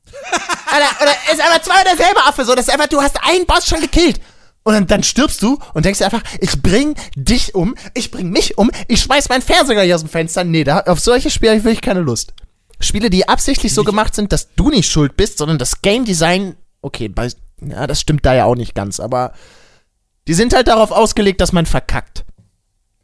[0.71, 3.67] Alter, oder ist einfach zwei derselbe Affe, so, das ist einfach, du hast einen Boss
[3.67, 4.19] schon gekillt.
[4.63, 8.31] Und dann, dann stirbst du und denkst dir einfach, ich bring dich um, ich bring
[8.31, 10.43] mich um, ich schmeiß meinen Fernseher gleich aus dem Fenster.
[10.43, 12.33] Nee, da, auf solche Spiele habe ich wirklich keine Lust.
[12.79, 16.55] Spiele, die absichtlich so gemacht sind, dass du nicht schuld bist, sondern das Game Design,
[16.81, 17.29] okay, bei,
[17.61, 19.33] ja, das stimmt da ja auch nicht ganz, aber
[20.27, 22.25] die sind halt darauf ausgelegt, dass man verkackt.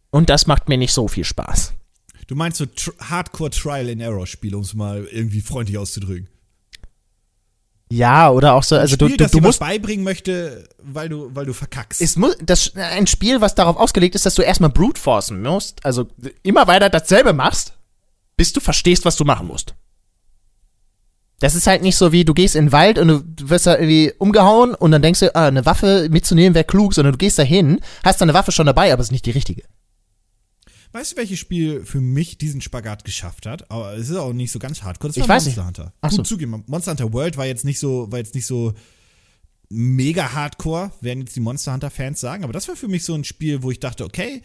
[0.10, 1.73] Und das macht mir nicht so viel Spaß.
[2.27, 2.65] Du meinst so
[2.99, 6.29] Hardcore Trial and Error Spiele, um es mal irgendwie freundlich auszudrücken.
[7.91, 11.45] Ja, oder auch so, also Spiel, du, du, du musst beibringen möchte, weil du, weil
[11.45, 12.01] du verkackst.
[12.01, 15.86] Es muss, das, ein Spiel, was darauf ausgelegt ist, dass du erstmal brute forcen musst,
[15.86, 16.07] also
[16.41, 17.73] immer weiter dasselbe machst,
[18.38, 19.75] bis du verstehst, was du machen musst.
[21.41, 23.73] Das ist halt nicht so wie, du gehst in den Wald und du wirst da
[23.73, 27.39] irgendwie umgehauen und dann denkst du, ah, eine Waffe mitzunehmen wäre klug, sondern du gehst
[27.39, 29.63] da hin, hast deine Waffe schon dabei, aber es ist nicht die richtige.
[30.91, 33.71] Weißt du, welches Spiel für mich diesen Spagat geschafft hat?
[33.71, 35.10] Aber es ist auch nicht so ganz hardcore.
[35.10, 35.67] Das war ich weiß Monster nicht.
[35.67, 35.93] Hunter.
[36.01, 36.17] Ach so.
[36.17, 38.73] Gut zugeben, Monster Hunter World war jetzt nicht so, war jetzt nicht so
[39.69, 42.43] mega hardcore, werden jetzt die Monster Hunter Fans sagen.
[42.43, 44.43] Aber das war für mich so ein Spiel, wo ich dachte, okay,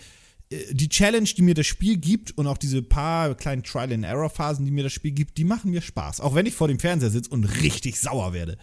[0.50, 4.84] die Challenge, die mir das Spiel gibt und auch diese paar kleinen Trial-and-Error-Phasen, die mir
[4.84, 6.20] das Spiel gibt, die machen mir Spaß.
[6.20, 8.56] Auch wenn ich vor dem Fernseher sitze und richtig sauer werde.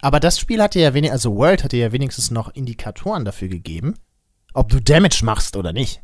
[0.00, 3.94] Aber das Spiel hatte ja wenigstens, also World hatte ja wenigstens noch Indikatoren dafür gegeben,
[4.52, 6.02] ob du Damage machst oder nicht.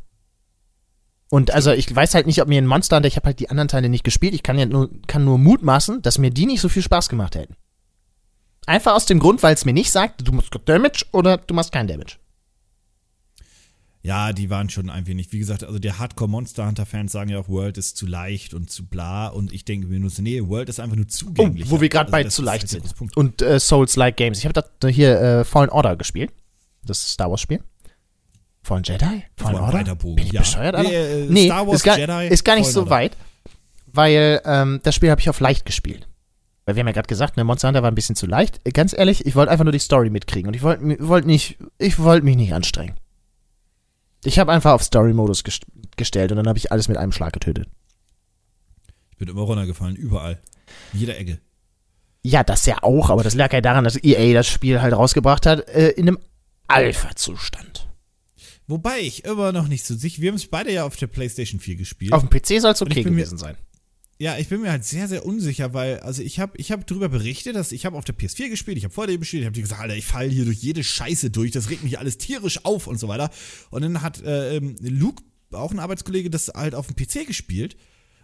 [1.31, 3.69] Und also ich weiß halt nicht, ob mir ein Monster ich habe halt die anderen
[3.69, 6.69] Teile nicht gespielt, ich kann ja nur, kann nur mutmaßen, dass mir die nicht so
[6.69, 7.57] viel Spaß gemacht hätten.
[8.67, 11.73] Einfach aus dem Grund, weil es mir nicht sagt, du machst Damage oder du machst
[11.73, 12.19] kein Damage.
[14.05, 17.31] Ja, die waren schon ein wenig, wie gesagt, also der Hardcore Monster Hunter Fans sagen
[17.31, 20.21] ja auch, World ist zu leicht und zu bla und ich denke mir nur so,
[20.21, 21.69] nee, World ist einfach nur zugänglich.
[21.69, 22.85] Oh, wo wir gerade also bei zu leicht sind.
[23.17, 24.39] Und äh, Souls-like Games.
[24.39, 26.33] Ich habe da hier äh, Fallen Order gespielt.
[26.85, 27.61] Das Star Wars Spiel.
[28.63, 29.25] Fallen Jedi?
[29.39, 29.95] Fallen Order?
[29.95, 30.43] Bin ich ja.
[30.43, 30.93] bescheuert, Alter?
[30.93, 32.91] Äh, nee, Star Wars, ist gar, Jedi, ist gar nicht Fallen so Order.
[32.91, 33.17] weit,
[33.87, 36.07] weil ähm, das Spiel habe ich auf leicht gespielt.
[36.67, 38.61] Weil wir haben ja gerade gesagt, ne, Monster Hunter war ein bisschen zu leicht.
[38.65, 41.57] Äh, Ganz ehrlich, ich wollte einfach nur die Story mitkriegen und ich wollte wollt nicht,
[41.79, 42.97] ich wollte mich nicht anstrengen.
[44.25, 45.67] Ich habe einfach auf Story-Modus gest
[45.97, 47.69] gestellt und dann habe ich alles mit einem Schlag getötet.
[49.11, 50.41] Ich bin immer runtergefallen, überall.
[50.93, 51.39] In jeder Ecke.
[52.23, 55.47] Ja, das ja auch, aber das lag ja daran, dass EA das Spiel halt rausgebracht
[55.47, 56.19] hat, äh, in einem
[56.67, 57.89] Alpha-Zustand.
[58.67, 61.61] Wobei ich immer noch nicht so sicher, wir haben es beide ja auf der PlayStation
[61.61, 62.13] 4 gespielt.
[62.13, 63.57] Auf dem PC soll es okay gewesen sein.
[64.19, 67.09] Ja, ich bin mir halt sehr, sehr unsicher, weil, also ich habe ich hab darüber
[67.09, 69.61] berichtet, dass ich habe auf der PS4 gespielt, ich habe vor dir gespielt, ich habe
[69.61, 72.87] gesagt, Alter, ich falle hier durch jede Scheiße durch, das regt mich alles tierisch auf
[72.87, 73.31] und so weiter.
[73.71, 77.77] Und dann hat äh, ähm, Luke, auch ein Arbeitskollege, das halt auf dem PC gespielt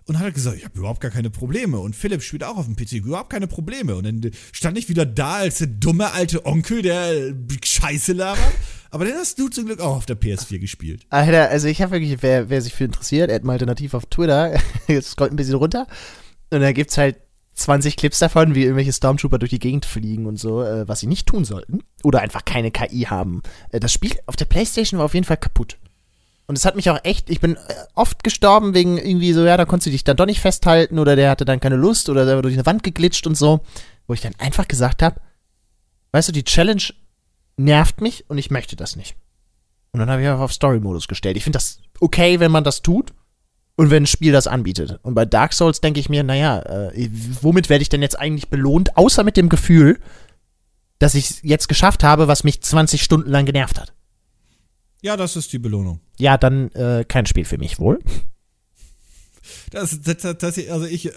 [0.05, 1.79] und hat halt gesagt, ich habe überhaupt gar keine Probleme.
[1.79, 3.95] Und Philipp spielt auch auf dem PC, überhaupt keine Probleme.
[3.95, 7.35] Und dann stand ich wieder da als der dumme alte Onkel, der
[7.65, 8.53] Scheiße labert.
[8.91, 11.07] Aber dann hast du zum Glück auch auf der PS4 gespielt.
[11.11, 14.59] Alter, also ich habe wirklich, wer, wer sich für interessiert, Ed mal alternativ auf Twitter,
[14.89, 15.87] jetzt scrollt ein bisschen runter
[16.51, 17.17] und da gibt's halt
[17.55, 21.07] 20 Clips davon, wie irgendwelche Stormtrooper durch die Gegend fliegen und so, äh, was sie
[21.07, 21.81] nicht tun sollten.
[22.03, 23.43] Oder einfach keine KI haben.
[23.71, 25.79] Äh, das Spiel auf der Playstation war auf jeden Fall kaputt.
[26.47, 27.59] Und es hat mich auch echt, ich bin äh,
[27.95, 31.17] oft gestorben wegen irgendwie so, ja, da konntest du dich dann doch nicht festhalten oder
[31.17, 33.61] der hatte dann keine Lust oder der war durch eine Wand geglitscht und so.
[34.07, 35.21] Wo ich dann einfach gesagt habe,
[36.13, 36.83] weißt du, die Challenge
[37.57, 39.17] nervt mich und ich möchte das nicht.
[39.93, 41.37] Und dann habe ich einfach auf Story-Modus gestellt.
[41.37, 43.13] Ich finde das okay, wenn man das tut
[43.77, 44.99] und wenn ein Spiel das anbietet.
[45.03, 47.09] Und bei Dark Souls denke ich mir, naja, äh,
[47.41, 49.99] womit werde ich denn jetzt eigentlich belohnt, außer mit dem Gefühl,
[50.99, 53.95] dass ich es jetzt geschafft habe, was mich 20 Stunden lang genervt hat.
[55.03, 56.01] Ja, das ist die Belohnung.
[56.19, 58.01] Ja, dann äh, kein Spiel für mich wohl.
[59.71, 61.11] Das, das, das, das also ich,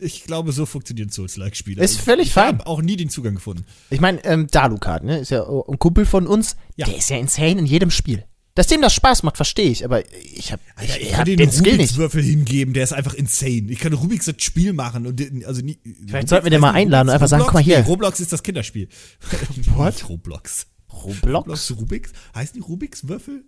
[0.00, 1.82] ich glaube, so funktionieren Souls-like-Spiele.
[1.82, 2.46] Ist völlig ich fein.
[2.58, 3.64] habe auch nie den Zugang gefunden.
[3.90, 6.86] Ich meine, ähm, Dalukat, ne, ist ja ein Kumpel von uns, Ja.
[6.86, 8.24] der ist ja insane in jedem Spiel.
[8.54, 10.02] Dass dem das Spaß macht, verstehe ich, aber
[10.34, 11.96] ich habe ich, ich ich kann hab den, den Skill Rubiks nicht.
[11.96, 13.66] Würfel hingeben, der ist einfach insane.
[13.70, 17.08] Ich kann Rubiks das Spiel machen und also nie, Vielleicht sollten wir den mal einladen
[17.08, 17.52] und einfach sagen, Roblox?
[17.52, 17.78] guck mal hier.
[17.78, 18.88] Nee, Roblox ist das Kinderspiel.
[19.76, 20.04] What?
[20.08, 20.66] Roblox.
[20.92, 21.24] Roblox?
[21.24, 22.12] Roblox Rubiks?
[22.34, 23.44] Heißen die Rubiks Würfel?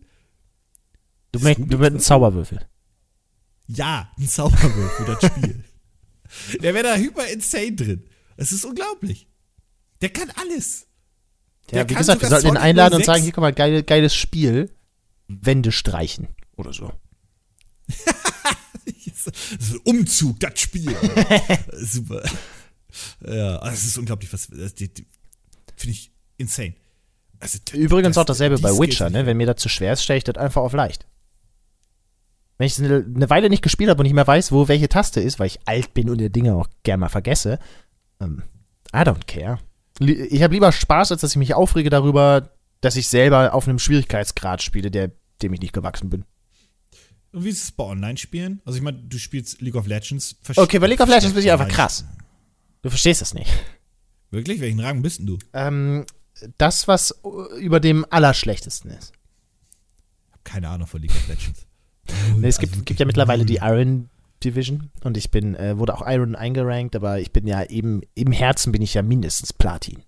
[1.32, 2.00] Du, mit, Rubiks du mit einem Würfel?
[2.00, 2.60] Zauberwürfel.
[3.72, 5.64] Ja, ein Zauberwürfel, das Spiel.
[6.62, 8.04] Der wäre da hyper insane drin.
[8.36, 9.28] Es ist unglaublich.
[10.00, 10.86] Der kann alles.
[11.70, 13.06] Ja, Der wie kann gesagt, wir sollten ihn einladen und 06.
[13.06, 14.74] sagen, hier, guck mal, geil, geiles Spiel.
[15.28, 16.28] Wände streichen.
[16.56, 16.92] Oder so.
[19.84, 20.94] Umzug, das Spiel.
[21.72, 22.22] Super.
[23.26, 24.46] Ja, also es ist unglaublich, was.
[24.46, 25.12] Finde
[25.86, 26.74] ich insane.
[27.38, 29.26] Also, Übrigens das- auch dasselbe bei Witcher, ne?
[29.26, 31.06] Wenn mir das zu schwer ist, stelle ich das einfach auf leicht.
[32.60, 35.18] Wenn ich eine, eine Weile nicht gespielt habe und nicht mehr weiß, wo welche Taste
[35.22, 37.58] ist, weil ich alt bin und die Dinge auch gern mal vergesse,
[38.20, 38.42] ähm,
[38.94, 39.58] I don't care.
[39.98, 42.50] Ich habe lieber Spaß, als dass ich mich aufrege darüber,
[42.82, 46.26] dass ich selber auf einem Schwierigkeitsgrad spiele, der, dem ich nicht gewachsen bin.
[47.32, 48.60] Und wie ist es bei Online-Spielen?
[48.66, 50.36] Also, ich meine, du spielst League of Legends.
[50.54, 52.04] Okay, bei League of Legends bin ich einfach krass.
[52.82, 53.50] Du verstehst das nicht.
[54.30, 54.60] Wirklich?
[54.60, 55.38] Welchen Rang bist denn du?
[55.54, 56.04] Ähm,
[56.58, 59.14] das, was äh, über dem Allerschlechtesten ist.
[60.30, 61.69] Hab keine Ahnung von League of Legends.
[62.36, 63.56] Nee, es Also gibt, wirklich gibt ja mittlerweile die.
[63.56, 64.08] Iron
[64.42, 68.32] Division und ich bin, äh, wurde auch Iron eingerankt, aber ich bin ja eben, im
[68.32, 70.02] Herzen bin ich ja mindestens Platin.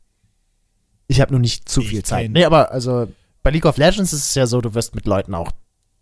[1.07, 2.31] Ich habe nur nicht zu Ich viel Zeit.
[2.31, 3.09] Nee, aber also
[3.43, 5.53] bei League of Legends ist es ja so, du wirst mit Leuten auch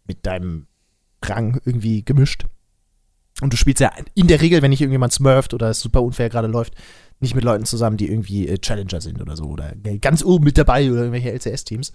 [0.06, 0.66] mit deinem
[1.22, 2.46] Rang irgendwie gemischt.
[3.40, 6.28] Und du spielst ja in der Regel, wenn nicht irgendjemand smurft oder es super unfair
[6.28, 6.74] gerade läuft,
[7.20, 10.58] nicht mit Leuten zusammen, die irgendwie äh, Challenger sind oder so oder ganz oben mit
[10.58, 11.92] dabei oder irgendwelche LCS-Teams.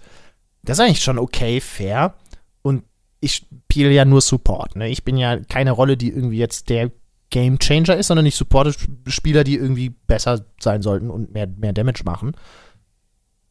[0.62, 2.14] Das ist eigentlich schon okay, fair.
[2.62, 2.84] Und
[3.20, 4.76] ich spiele ja nur Support.
[4.76, 4.88] Ne?
[4.88, 6.90] Ich bin ja keine Rolle, die irgendwie jetzt der
[7.30, 11.46] Game Changer ist, sondern ich supporte Sp- Spieler, die irgendwie besser sein sollten und mehr,
[11.46, 12.36] mehr Damage machen.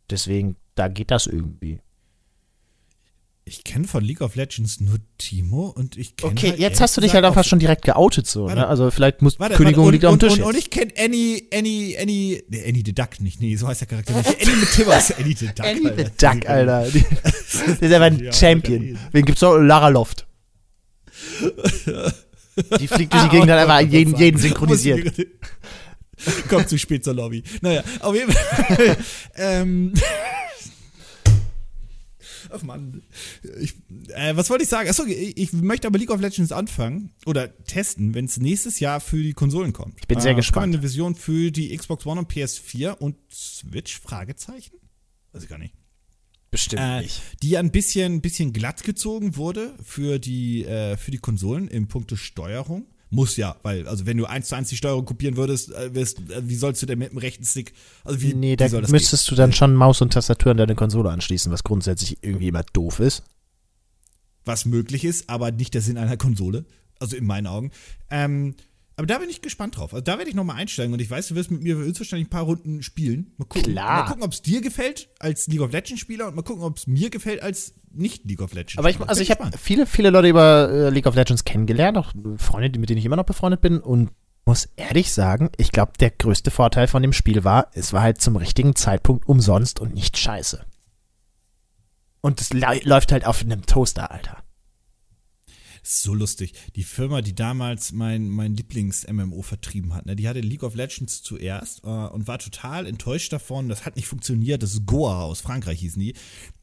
[0.10, 1.82] Deswegen, da geht das irgendwie.
[3.48, 6.32] Ich kenne von League of Legends nur Timo und ich kenne.
[6.32, 8.48] Okay, halt jetzt hast du dich halt einfach schon direkt geoutet so.
[8.48, 8.56] Ne?
[8.56, 8.68] Warte.
[8.68, 10.72] Also vielleicht muss Warte, Kündigung warte, liegt auf und, dem und, Tisch und, und ich
[10.72, 14.42] kenne Annie, Annie, Annie, nee, Annie the Duck nicht, nee, so heißt der Charakter nicht.
[14.42, 16.06] Annie mit Timmers, Annie the Duck, Annie Alter.
[16.06, 16.92] the Duck, Alter.
[16.92, 18.98] Der ist einfach ein Ja, Champion.
[19.12, 19.58] Wen gibt's noch?
[19.58, 20.26] Lara Loft.
[22.80, 25.14] Die fliegt durch die Gegend und einfach jeden, jeden synchronisiert.
[26.50, 27.44] Kommt zu spät zur Lobby.
[27.62, 28.98] Naja, auf jeden Fall.
[29.36, 29.94] ähm,
[32.52, 33.04] Ach man.
[33.60, 33.76] Ich,
[34.10, 34.90] äh, was wollte ich sagen?
[34.90, 39.00] Achso, ich, ich möchte aber League of Legends anfangen oder testen, wenn es nächstes Jahr
[39.00, 40.00] für die Konsolen kommt.
[40.00, 40.74] Ich bin sehr äh, gespannt.
[40.74, 44.00] Eine Vision für die Xbox One und PS4 und Switch?
[44.00, 44.76] Fragezeichen?
[45.32, 45.74] Weiß ich gar nicht.
[46.52, 47.22] Bestimmt äh, nicht.
[47.44, 51.88] die ja ein bisschen, bisschen glatt gezogen wurde für die, äh, für die Konsolen im
[51.88, 52.88] Punkte Steuerung.
[53.16, 56.20] Muss ja, weil, also wenn du eins zu eins die Steuerung kopieren würdest, äh, wirst,
[56.30, 58.82] äh, wie sollst du denn mit dem rechten Stick, also wie, nee, wie da soll
[58.82, 62.50] das müsstest du dann schon Maus und Tastatur an deine Konsole anschließen, was grundsätzlich irgendwie
[62.50, 63.24] immer doof ist.
[64.44, 66.66] was möglich ist, aber nicht der Sinn einer Konsole.
[67.00, 67.72] Also in meinen Augen.
[68.10, 68.56] Ähm,
[68.98, 69.94] aber da bin ich gespannt drauf.
[69.94, 72.30] Also da werde ich nochmal einsteigen und ich weiß, du wirst mit mir höchstwahrscheinlich ein
[72.30, 73.34] paar Runden spielen.
[73.38, 73.74] Mal gucken.
[73.74, 74.04] Klar.
[74.04, 76.78] Mal gucken, ob es dir gefällt als League of Legends Spieler und mal gucken, ob
[76.78, 79.10] es mir gefällt als nicht League of Legends Aber ich, Spieler.
[79.10, 82.90] also ich habe viele, viele Leute über äh, League of Legends kennengelernt, auch Freunde, mit
[82.90, 84.12] denen ich immer noch befreundet bin und
[84.46, 88.22] muss ehrlich sagen, ich glaube, der größte Vorteil von dem Spiel war, es war halt
[88.22, 90.64] zum richtigen Zeitpunkt umsonst und nicht scheiße.
[92.22, 94.45] Und es läuft halt auf einem Toaster, Alter.
[95.88, 96.54] So lustig.
[96.76, 101.22] Die Firma, die damals mein, mein Lieblings-MMO vertrieben hat, ne, die hatte League of Legends
[101.22, 103.70] zuerst äh, und war total enttäuscht davon.
[103.70, 104.64] Das hat nicht funktioniert.
[104.64, 106.16] Das ist Goa aus Frankreich hießen die.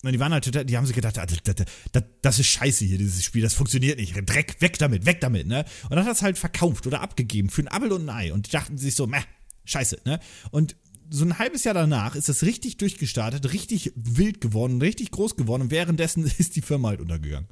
[0.02, 2.48] Und die waren halt total, die haben sich gedacht, ah, das, das, das, das ist
[2.48, 4.12] scheiße hier, dieses Spiel, das funktioniert nicht.
[4.26, 5.64] Dreck, weg damit, weg damit, ne?
[5.84, 8.48] Und dann hat das halt verkauft oder abgegeben für ein Abel und ein Ei und
[8.48, 9.22] die dachten sich so, meh,
[9.66, 10.18] scheiße, ne?
[10.50, 10.74] Und
[11.10, 15.62] so ein halbes Jahr danach ist das richtig durchgestartet, richtig wild geworden, richtig groß geworden
[15.62, 17.46] und währenddessen ist die Firma halt untergegangen.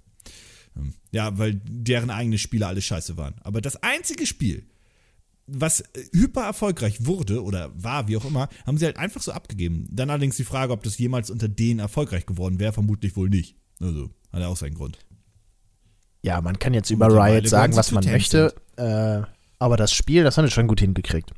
[0.74, 0.94] Hm.
[1.10, 3.34] Ja, weil deren eigene Spiele alle scheiße waren.
[3.42, 4.66] Aber das einzige Spiel,
[5.46, 9.32] was äh, hyper erfolgreich wurde oder war, wie auch immer, haben sie halt einfach so
[9.32, 9.86] abgegeben.
[9.90, 13.56] Dann allerdings die Frage, ob das jemals unter denen erfolgreich geworden wäre, vermutlich wohl nicht.
[13.80, 14.98] Also, hat er auch seinen Grund.
[16.22, 19.22] Ja, man kann jetzt über Riot sagen, was man möchte, äh,
[19.58, 21.32] aber das Spiel, das haben wir schon gut hingekriegt.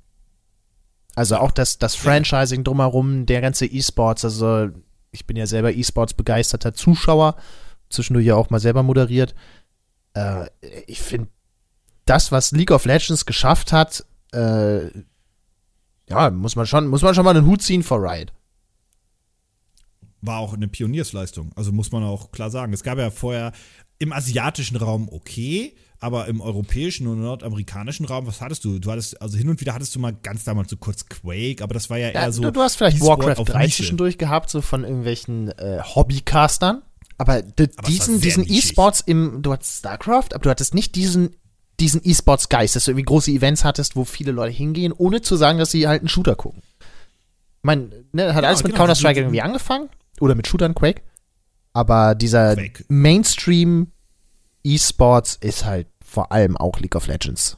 [1.15, 4.71] Also auch das, das Franchising drumherum, der ganze E-Sports, also
[5.11, 7.37] ich bin ja selber E-Sports begeisterter Zuschauer,
[7.93, 9.35] zwischendurch ja auch mal selber moderiert.
[10.15, 10.47] Äh,
[10.87, 11.29] ich finde,
[12.05, 14.87] das, was League of Legends geschafft hat, äh,
[16.09, 18.33] ja, muss man schon, muss man schon mal einen Hut ziehen vor Riot.
[20.21, 21.53] War auch eine Pioniersleistung.
[21.57, 22.73] Also muss man auch klar sagen.
[22.73, 23.53] Es gab ja vorher
[23.99, 28.79] im asiatischen Raum okay, aber im europäischen und nordamerikanischen Raum, was hattest du?
[28.81, 31.75] Du hattest, also hin und wieder hattest du mal ganz damals so kurz Quake, aber
[31.75, 32.43] das war ja eher Ja, so.
[32.43, 33.77] du, du hast vielleicht Warcraft auf 3 Nische.
[33.77, 36.83] zwischendurch gehabt, so von irgendwelchen äh, Hobbycastern.
[37.23, 38.45] Aber Aber diesen, diesen.
[38.49, 41.37] E-Sports im, du hattest StarCraft, aber du hattest nicht diesen,
[41.79, 45.59] diesen E-Sports-Geist, dass du irgendwie große Events hattest, wo viele Leute hingehen, ohne zu sagen,
[45.59, 46.63] dass sie halt einen Shooter gucken.
[46.81, 49.89] Ich meine, ne, hat Ja, alles mit genau, Counter-Strike die- irgendwie angefangen.
[50.21, 51.03] Oder mit Shootern Quake.
[51.73, 52.85] Aber dieser Quake.
[52.89, 53.93] Mainstream
[54.65, 57.57] E-Sports ist halt vor allem auch League of Legends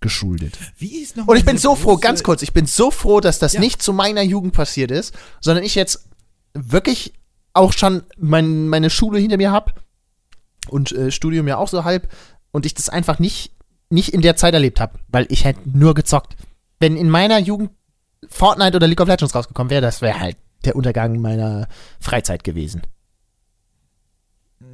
[0.00, 0.58] geschuldet.
[0.78, 3.38] Wie ist noch Und ich bin so froh, ganz kurz, ich bin so froh, dass
[3.38, 3.60] das Ja.
[3.60, 6.08] nicht zu meiner Jugend passiert ist, sondern ich jetzt
[6.54, 7.12] wirklich
[7.54, 9.72] auch schon mein, meine Schule hinter mir habe
[10.68, 12.08] und äh, Studium ja auch so halb
[12.50, 13.52] und ich das einfach nicht,
[13.90, 16.36] nicht in der Zeit erlebt habe, weil ich hätte nur gezockt.
[16.78, 17.70] Wenn in meiner Jugend
[18.28, 21.68] Fortnite oder League of Legends rausgekommen wäre, das wäre halt der Untergang meiner
[22.00, 22.82] Freizeit gewesen.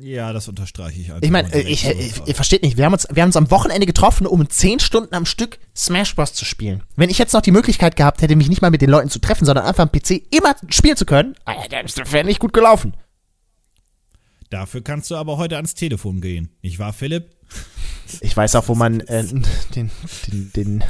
[0.00, 1.22] Ja, das unterstreiche ich einfach.
[1.22, 3.86] Ich meine, ich, ich, ihr versteht nicht, wir haben, uns, wir haben uns am Wochenende
[3.86, 6.32] getroffen, um 10 Stunden am Stück Smash Bros.
[6.32, 6.82] zu spielen.
[6.96, 9.18] Wenn ich jetzt noch die Möglichkeit gehabt hätte, mich nicht mal mit den Leuten zu
[9.18, 12.94] treffen, sondern einfach am PC immer spielen zu können, ah das wäre nicht gut gelaufen.
[14.50, 16.50] Dafür kannst du aber heute ans Telefon gehen.
[16.62, 17.30] Nicht wahr, Philipp?
[18.20, 19.24] Ich weiß auch, wo man äh,
[19.74, 19.90] den,
[20.26, 20.84] den, den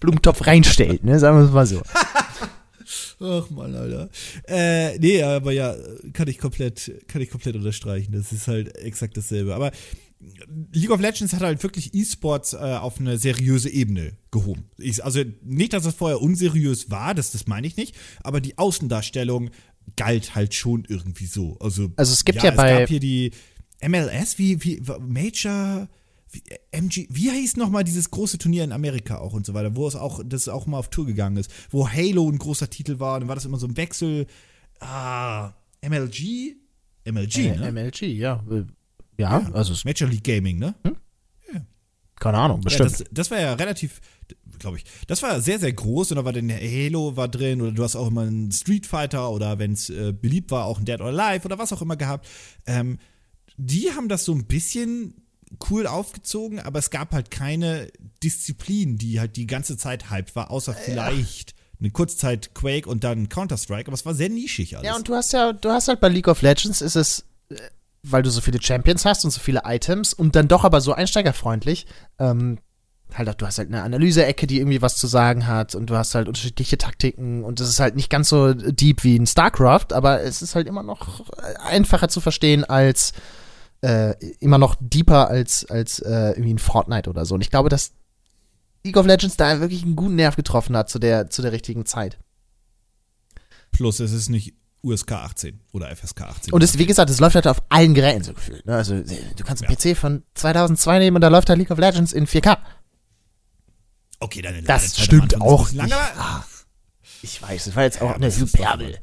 [0.00, 1.18] Blumentopf reinstellt, ne?
[1.20, 1.82] Sagen wir es mal so.
[3.20, 4.08] Ach Mann, Alter.
[4.48, 5.76] Äh, nee, aber ja,
[6.14, 8.12] kann ich komplett, kann ich komplett unterstreichen.
[8.12, 9.54] Das ist halt exakt dasselbe.
[9.54, 9.70] Aber
[10.72, 14.64] League of Legends hat halt wirklich E-Sports äh, auf eine seriöse Ebene gehoben.
[14.78, 18.56] Ich, also nicht, dass es vorher unseriös war, das, das meine ich nicht, aber die
[18.58, 19.50] Außendarstellung
[19.96, 21.56] galt halt schon irgendwie so.
[21.60, 23.30] Also, Also es gibt ja bei- Es gab hier die
[23.82, 25.88] MLS, wie, wie, Major,
[26.32, 29.86] wie, MG, wie hieß nochmal dieses große Turnier in Amerika auch und so weiter, wo
[29.88, 33.18] es auch, das auch mal auf Tour gegangen ist, wo Halo ein großer Titel war,
[33.20, 34.26] dann war das immer so ein Wechsel,
[34.80, 35.52] ah,
[35.82, 36.56] MLG?
[37.04, 37.72] MLG, Äh, ne?
[37.72, 38.44] MLG, ja.
[38.50, 38.64] Äh,
[39.18, 40.74] Ja, also es- Major League Gaming, ne?
[42.16, 42.92] keine Ahnung, Ja, bestimmt.
[43.00, 44.00] das, das war ja relativ,
[44.58, 47.72] glaube ich, das war sehr, sehr groß und da war dann Halo war drin oder
[47.72, 50.84] du hast auch immer einen Street Fighter oder wenn es äh, beliebt war, auch ein
[50.84, 52.28] Dead or Alive oder was auch immer gehabt.
[52.66, 52.98] Ähm,
[53.56, 55.14] die haben das so ein bisschen
[55.70, 57.88] cool aufgezogen, aber es gab halt keine
[58.22, 63.28] Disziplin, die halt die ganze Zeit Hype war, außer vielleicht eine Kurzzeit Quake und dann
[63.28, 64.86] Counter-Strike, aber es war sehr nischig alles.
[64.86, 67.56] Ja, und du hast ja, du hast halt bei League of Legends ist es, äh,
[68.02, 70.92] weil du so viele Champions hast und so viele Items und dann doch aber so
[70.92, 71.86] einsteigerfreundlich,
[72.18, 72.58] ähm,
[73.14, 75.96] halt auch, du hast halt eine Analyse-Ecke, die irgendwie was zu sagen hat und du
[75.96, 79.92] hast halt unterschiedliche Taktiken und es ist halt nicht ganz so deep wie in StarCraft,
[79.92, 83.12] aber es ist halt immer noch äh, einfacher zu verstehen als
[83.82, 87.34] äh, immer noch deeper als, als äh, irgendwie ein Fortnite oder so.
[87.34, 87.92] Und ich glaube, dass
[88.84, 91.86] League of Legends da wirklich einen guten Nerv getroffen hat zu der, zu der richtigen
[91.86, 92.18] Zeit.
[93.72, 96.52] Plus es ist nicht USK 18 oder FSK 18.
[96.54, 98.64] Und es, wie gesagt, es läuft halt auf allen Geräten so gefühlt.
[98.66, 98.74] Ne?
[98.74, 102.12] Also du kannst einen PC von 2002 nehmen und da läuft halt League of Legends
[102.12, 102.56] in 4K.
[104.20, 105.92] okay, deine Das am stimmt auch nicht.
[105.92, 106.44] aber Ah,
[107.22, 108.98] ich weiß, es war jetzt auch Ja, eine Hyperbel.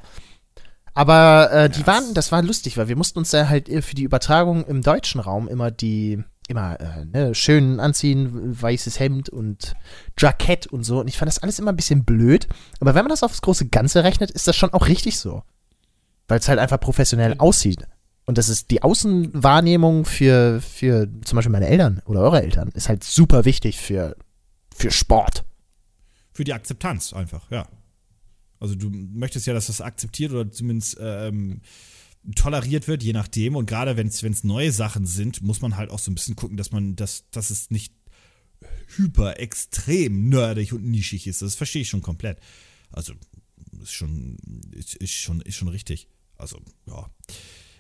[0.98, 3.93] Aber äh, die Ja, waren, das war lustig, weil wir mussten uns da halt für
[3.93, 9.76] die Übertragung im deutschen Raum immer die, immer äh, ne, schön anziehen, weißes Hemd und
[10.18, 11.00] Jackett und so.
[11.00, 12.48] Und ich fand das alles immer ein bisschen blöd.
[12.80, 15.43] Aber wenn man das aufs große Ganze rechnet, ist das schon auch richtig so.
[16.28, 17.86] Weil es halt einfach professionell aussieht.
[18.26, 22.89] Und das ist die Außenwahrnehmung für, für zum Beispiel meine Eltern oder eure Eltern, ist
[22.89, 24.16] halt super wichtig für,
[24.76, 25.45] für Sport.
[26.34, 27.68] für die Akzeptanz einfach, ja.
[28.60, 31.62] Also du möchtest ja, dass das akzeptiert oder zumindest ähm,
[32.36, 33.55] toleriert wird, je nachdem.
[33.55, 36.58] Und gerade wenn es neue Sachen sind, muss man halt auch so ein bisschen gucken,
[36.58, 37.93] dass man, dass, dass es nicht
[38.95, 41.41] hyper extrem nerdig und nischig ist.
[41.41, 42.39] Das verstehe ich schon komplett.
[42.91, 43.14] Also
[43.82, 44.38] ist schon,
[44.72, 46.08] ist, ist schon, ist schon richtig.
[46.38, 47.10] Also, ja.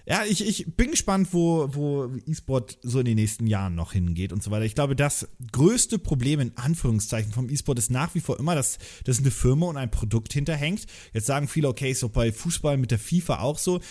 [0.09, 4.31] Ja, ich, ich bin gespannt, wo, wo E-Sport so in den nächsten Jahren noch hingeht
[4.31, 4.63] und so weiter.
[4.63, 8.77] Ich glaube, das größte Problem in Anführungszeichen vom E-Sport ist nach wie vor immer, dass,
[9.03, 10.85] dass eine Firma und ein Produkt hinterhängt.
[11.11, 13.81] Jetzt sagen viele, okay, ist doch bei Fußball mit der FIFA auch so.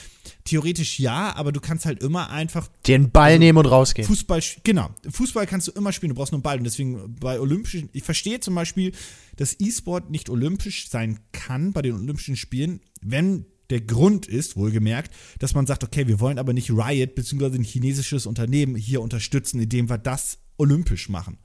[0.45, 4.09] Theoretisch ja, aber du kannst halt immer einfach Den Ball Also, nehmen und rausgehen.
[4.09, 4.89] Fußball, genau.
[5.11, 6.57] Fußball kannst du immer spielen, du brauchst nur einen Ball.
[6.57, 8.93] Und deswegen bei Olympischen, ich verstehe zum Beispiel,
[9.37, 15.12] dass E-Sport nicht olympisch sein kann bei den Olympischen Spielen, wenn der Grund ist, wohlgemerkt,
[15.39, 17.57] dass man sagt, okay, wir wollen aber nicht Riot bzw.
[17.57, 21.39] ein chinesisches Unternehmen hier unterstützen, indem wir das olympisch machen.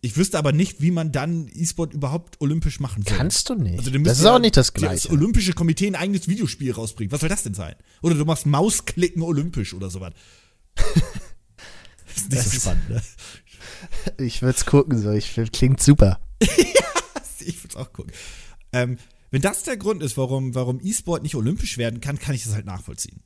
[0.00, 3.16] Ich wüsste aber nicht, wie man dann E-Sport überhaupt olympisch machen soll.
[3.16, 3.78] Kannst du nicht.
[3.78, 5.10] Also, das ist auch ja nicht das Das Gleiche.
[5.10, 7.10] Olympische Komitee ein eigenes Videospiel rausbringen.
[7.10, 7.74] Was soll das denn sein?
[8.02, 10.12] Oder du machst Mausklicken olympisch oder sowas.
[10.74, 13.02] Das ist nicht Das so spannend, ne?
[14.18, 15.10] Ich würde es gucken, so.
[15.10, 16.20] Ich, klingt super.
[17.46, 18.12] Ich würde es auch gucken.
[18.72, 18.96] Ähm,
[19.34, 22.54] wenn das der Grund ist, warum, warum E-Sport nicht olympisch werden kann, kann ich das
[22.54, 23.20] halt nachvollziehen.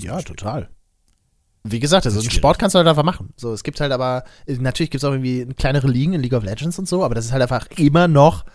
[0.00, 0.70] Ja, total.
[1.64, 2.30] Wie gesagt, also einen.
[2.30, 3.34] Sport kannst du halt einfach machen.
[3.36, 6.42] So, es gibt halt aber, natürlich gibt es auch irgendwie kleinere Ligen in League of
[6.42, 8.46] Legends und so, aber das ist halt einfach immer noch,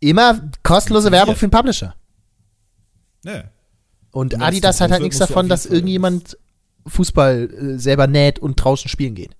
[0.00, 1.94] immer kostenlose Werbung für den Publisher.
[3.24, 3.50] Ne.
[4.10, 6.36] Und Und Adidas hat halt nichts davon, dass irgendjemand
[6.86, 9.36] Fußball äh, selber näht und draußen spielen geht.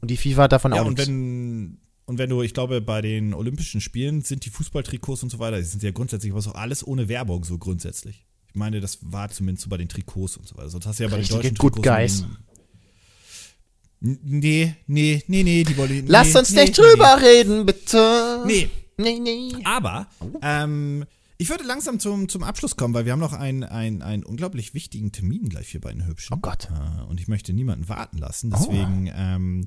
[0.00, 1.06] Und die FIFA hat davon Ja, auch und nichts.
[1.08, 5.38] wenn, und wenn du, ich glaube, bei den Olympischen Spielen sind die Fußballtrikots und so
[5.38, 8.24] weiter, die sind ja grundsätzlich, aber ist auch alles ohne Werbung, so grundsätzlich.
[8.48, 10.70] Ich meine, das war zumindest so bei den Trikots und so weiter.
[10.70, 12.22] Sonst hast du ja bei Richtige den deutschen Good Trikots.
[12.22, 12.26] Guys.
[14.00, 15.90] Nee, nee, nee, nee, die wollen.
[15.90, 18.44] Nee, Lasst uns nee, nicht nee, drüber reden, bitte.
[18.46, 19.52] Nee, Nee, nee.
[19.64, 20.06] Aber
[20.42, 21.04] ähm,
[21.38, 24.72] ich würde langsam zum, zum Abschluss kommen, weil wir haben noch einen, einen, einen unglaublich
[24.72, 26.34] wichtigen Termin gleich hier bei den Hübschen.
[26.36, 26.68] Oh Gott.
[26.70, 28.50] Äh, und ich möchte niemanden warten lassen.
[28.50, 29.66] Deswegen ähm,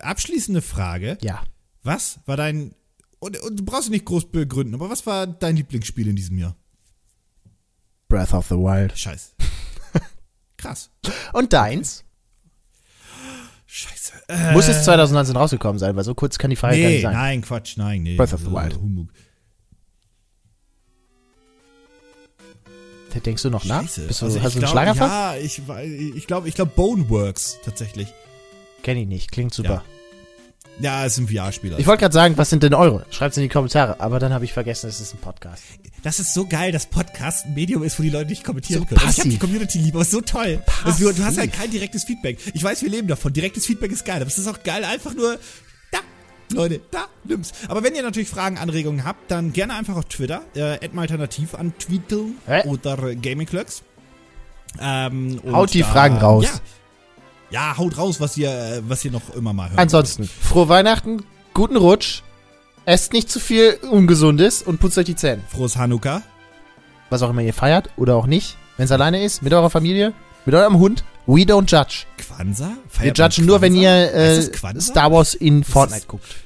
[0.00, 1.18] abschließende Frage.
[1.20, 1.42] Ja.
[1.86, 2.74] Was war dein,
[3.20, 6.56] und, und du brauchst nicht groß begründen, aber was war dein Lieblingsspiel in diesem Jahr?
[8.08, 8.98] Breath of the Wild.
[8.98, 9.34] Scheiß.
[10.56, 10.90] Krass.
[11.32, 12.04] Und deins?
[13.66, 14.12] Scheiße.
[14.28, 17.02] Äh, Muss es 2019 rausgekommen sein, weil so kurz kann die Frage gar nee, nicht
[17.02, 17.12] sein.
[17.12, 18.16] nein, Quatsch, nein, nee.
[18.16, 18.76] Breath of the Äh, Wild.
[18.76, 19.12] Humbug.
[23.24, 23.82] Denkst du noch nach?
[23.82, 24.08] Scheiße.
[24.08, 25.08] Bist du, Also hast du einen glaub, Schlagerfall?
[25.08, 25.62] Ja, ich
[26.16, 28.08] ich glaube, ich glaube Boneworks tatsächlich.
[28.82, 29.84] Kenn ich nicht, klingt super.
[29.88, 29.95] Ja,
[30.78, 31.74] ist ein VR-Spiel.
[31.78, 33.06] Ich wollte gerade sagen, was sind denn eure?
[33.10, 35.62] Schreibt's in die Kommentare, aber dann habe ich vergessen, es ist ein Podcast.
[36.02, 38.86] Das ist so geil, dass Podcast ein Medium ist, wo die Leute nicht kommentieren So
[38.86, 39.00] können.
[39.00, 39.40] Also ich habe die passiv.
[39.40, 40.62] Community lieb, aber es ist so toll.
[40.84, 41.38] Also du, hast Passiv.
[41.38, 42.38] halt kein direktes Feedback.
[42.54, 43.32] Ich weiß, wir leben davon.
[43.32, 45.38] Direktes Feedback ist geil, aber es ist auch geil, einfach nur
[45.90, 45.98] da,
[46.52, 47.52] Leute, da, nimm's.
[47.68, 51.72] Aber wenn ihr natürlich Fragen, Anregungen habt, dann gerne einfach auf Twitter, äh, alternativ an
[51.78, 52.68] Twitter Hä?
[52.68, 53.82] oder äh, Gaming-Clerks.
[54.78, 56.44] Ähm, Haut die da- Fragen raus.
[56.44, 56.50] Ja.
[57.50, 59.78] Ja, haut raus, was ihr, äh, was ihr noch immer mal hört.
[59.78, 61.24] Ansonsten, frohe Weihnachten,
[61.54, 62.22] guten Rutsch,
[62.84, 65.42] esst nicht zu viel Ungesundes und putzt euch die Zähne.
[65.48, 66.22] Frohes Hanukkah.
[67.10, 68.56] Was auch immer ihr feiert oder auch nicht.
[68.76, 70.12] Wenn es alleine ist, mit eurer Familie,
[70.44, 71.04] mit eurem Hund.
[71.26, 72.04] We don't judge.
[72.18, 72.68] Quanza?
[72.68, 74.86] Wir Feiert man judgen nur, wenn ihr äh, das?
[74.86, 76.36] Star Wars in das- Fortnite guckt.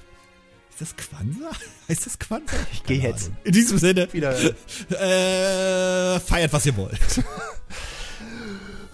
[0.71, 1.51] Ist das Quanza?
[1.89, 2.57] Heißt das Quanza?
[2.73, 3.31] Ich geh jetzt.
[3.45, 4.33] In diesem Sinne, Wieder.
[4.91, 6.99] äh, feiert, was ihr wollt.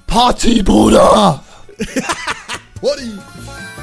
[0.07, 1.45] Party, Bruder!
[2.81, 3.76] Party!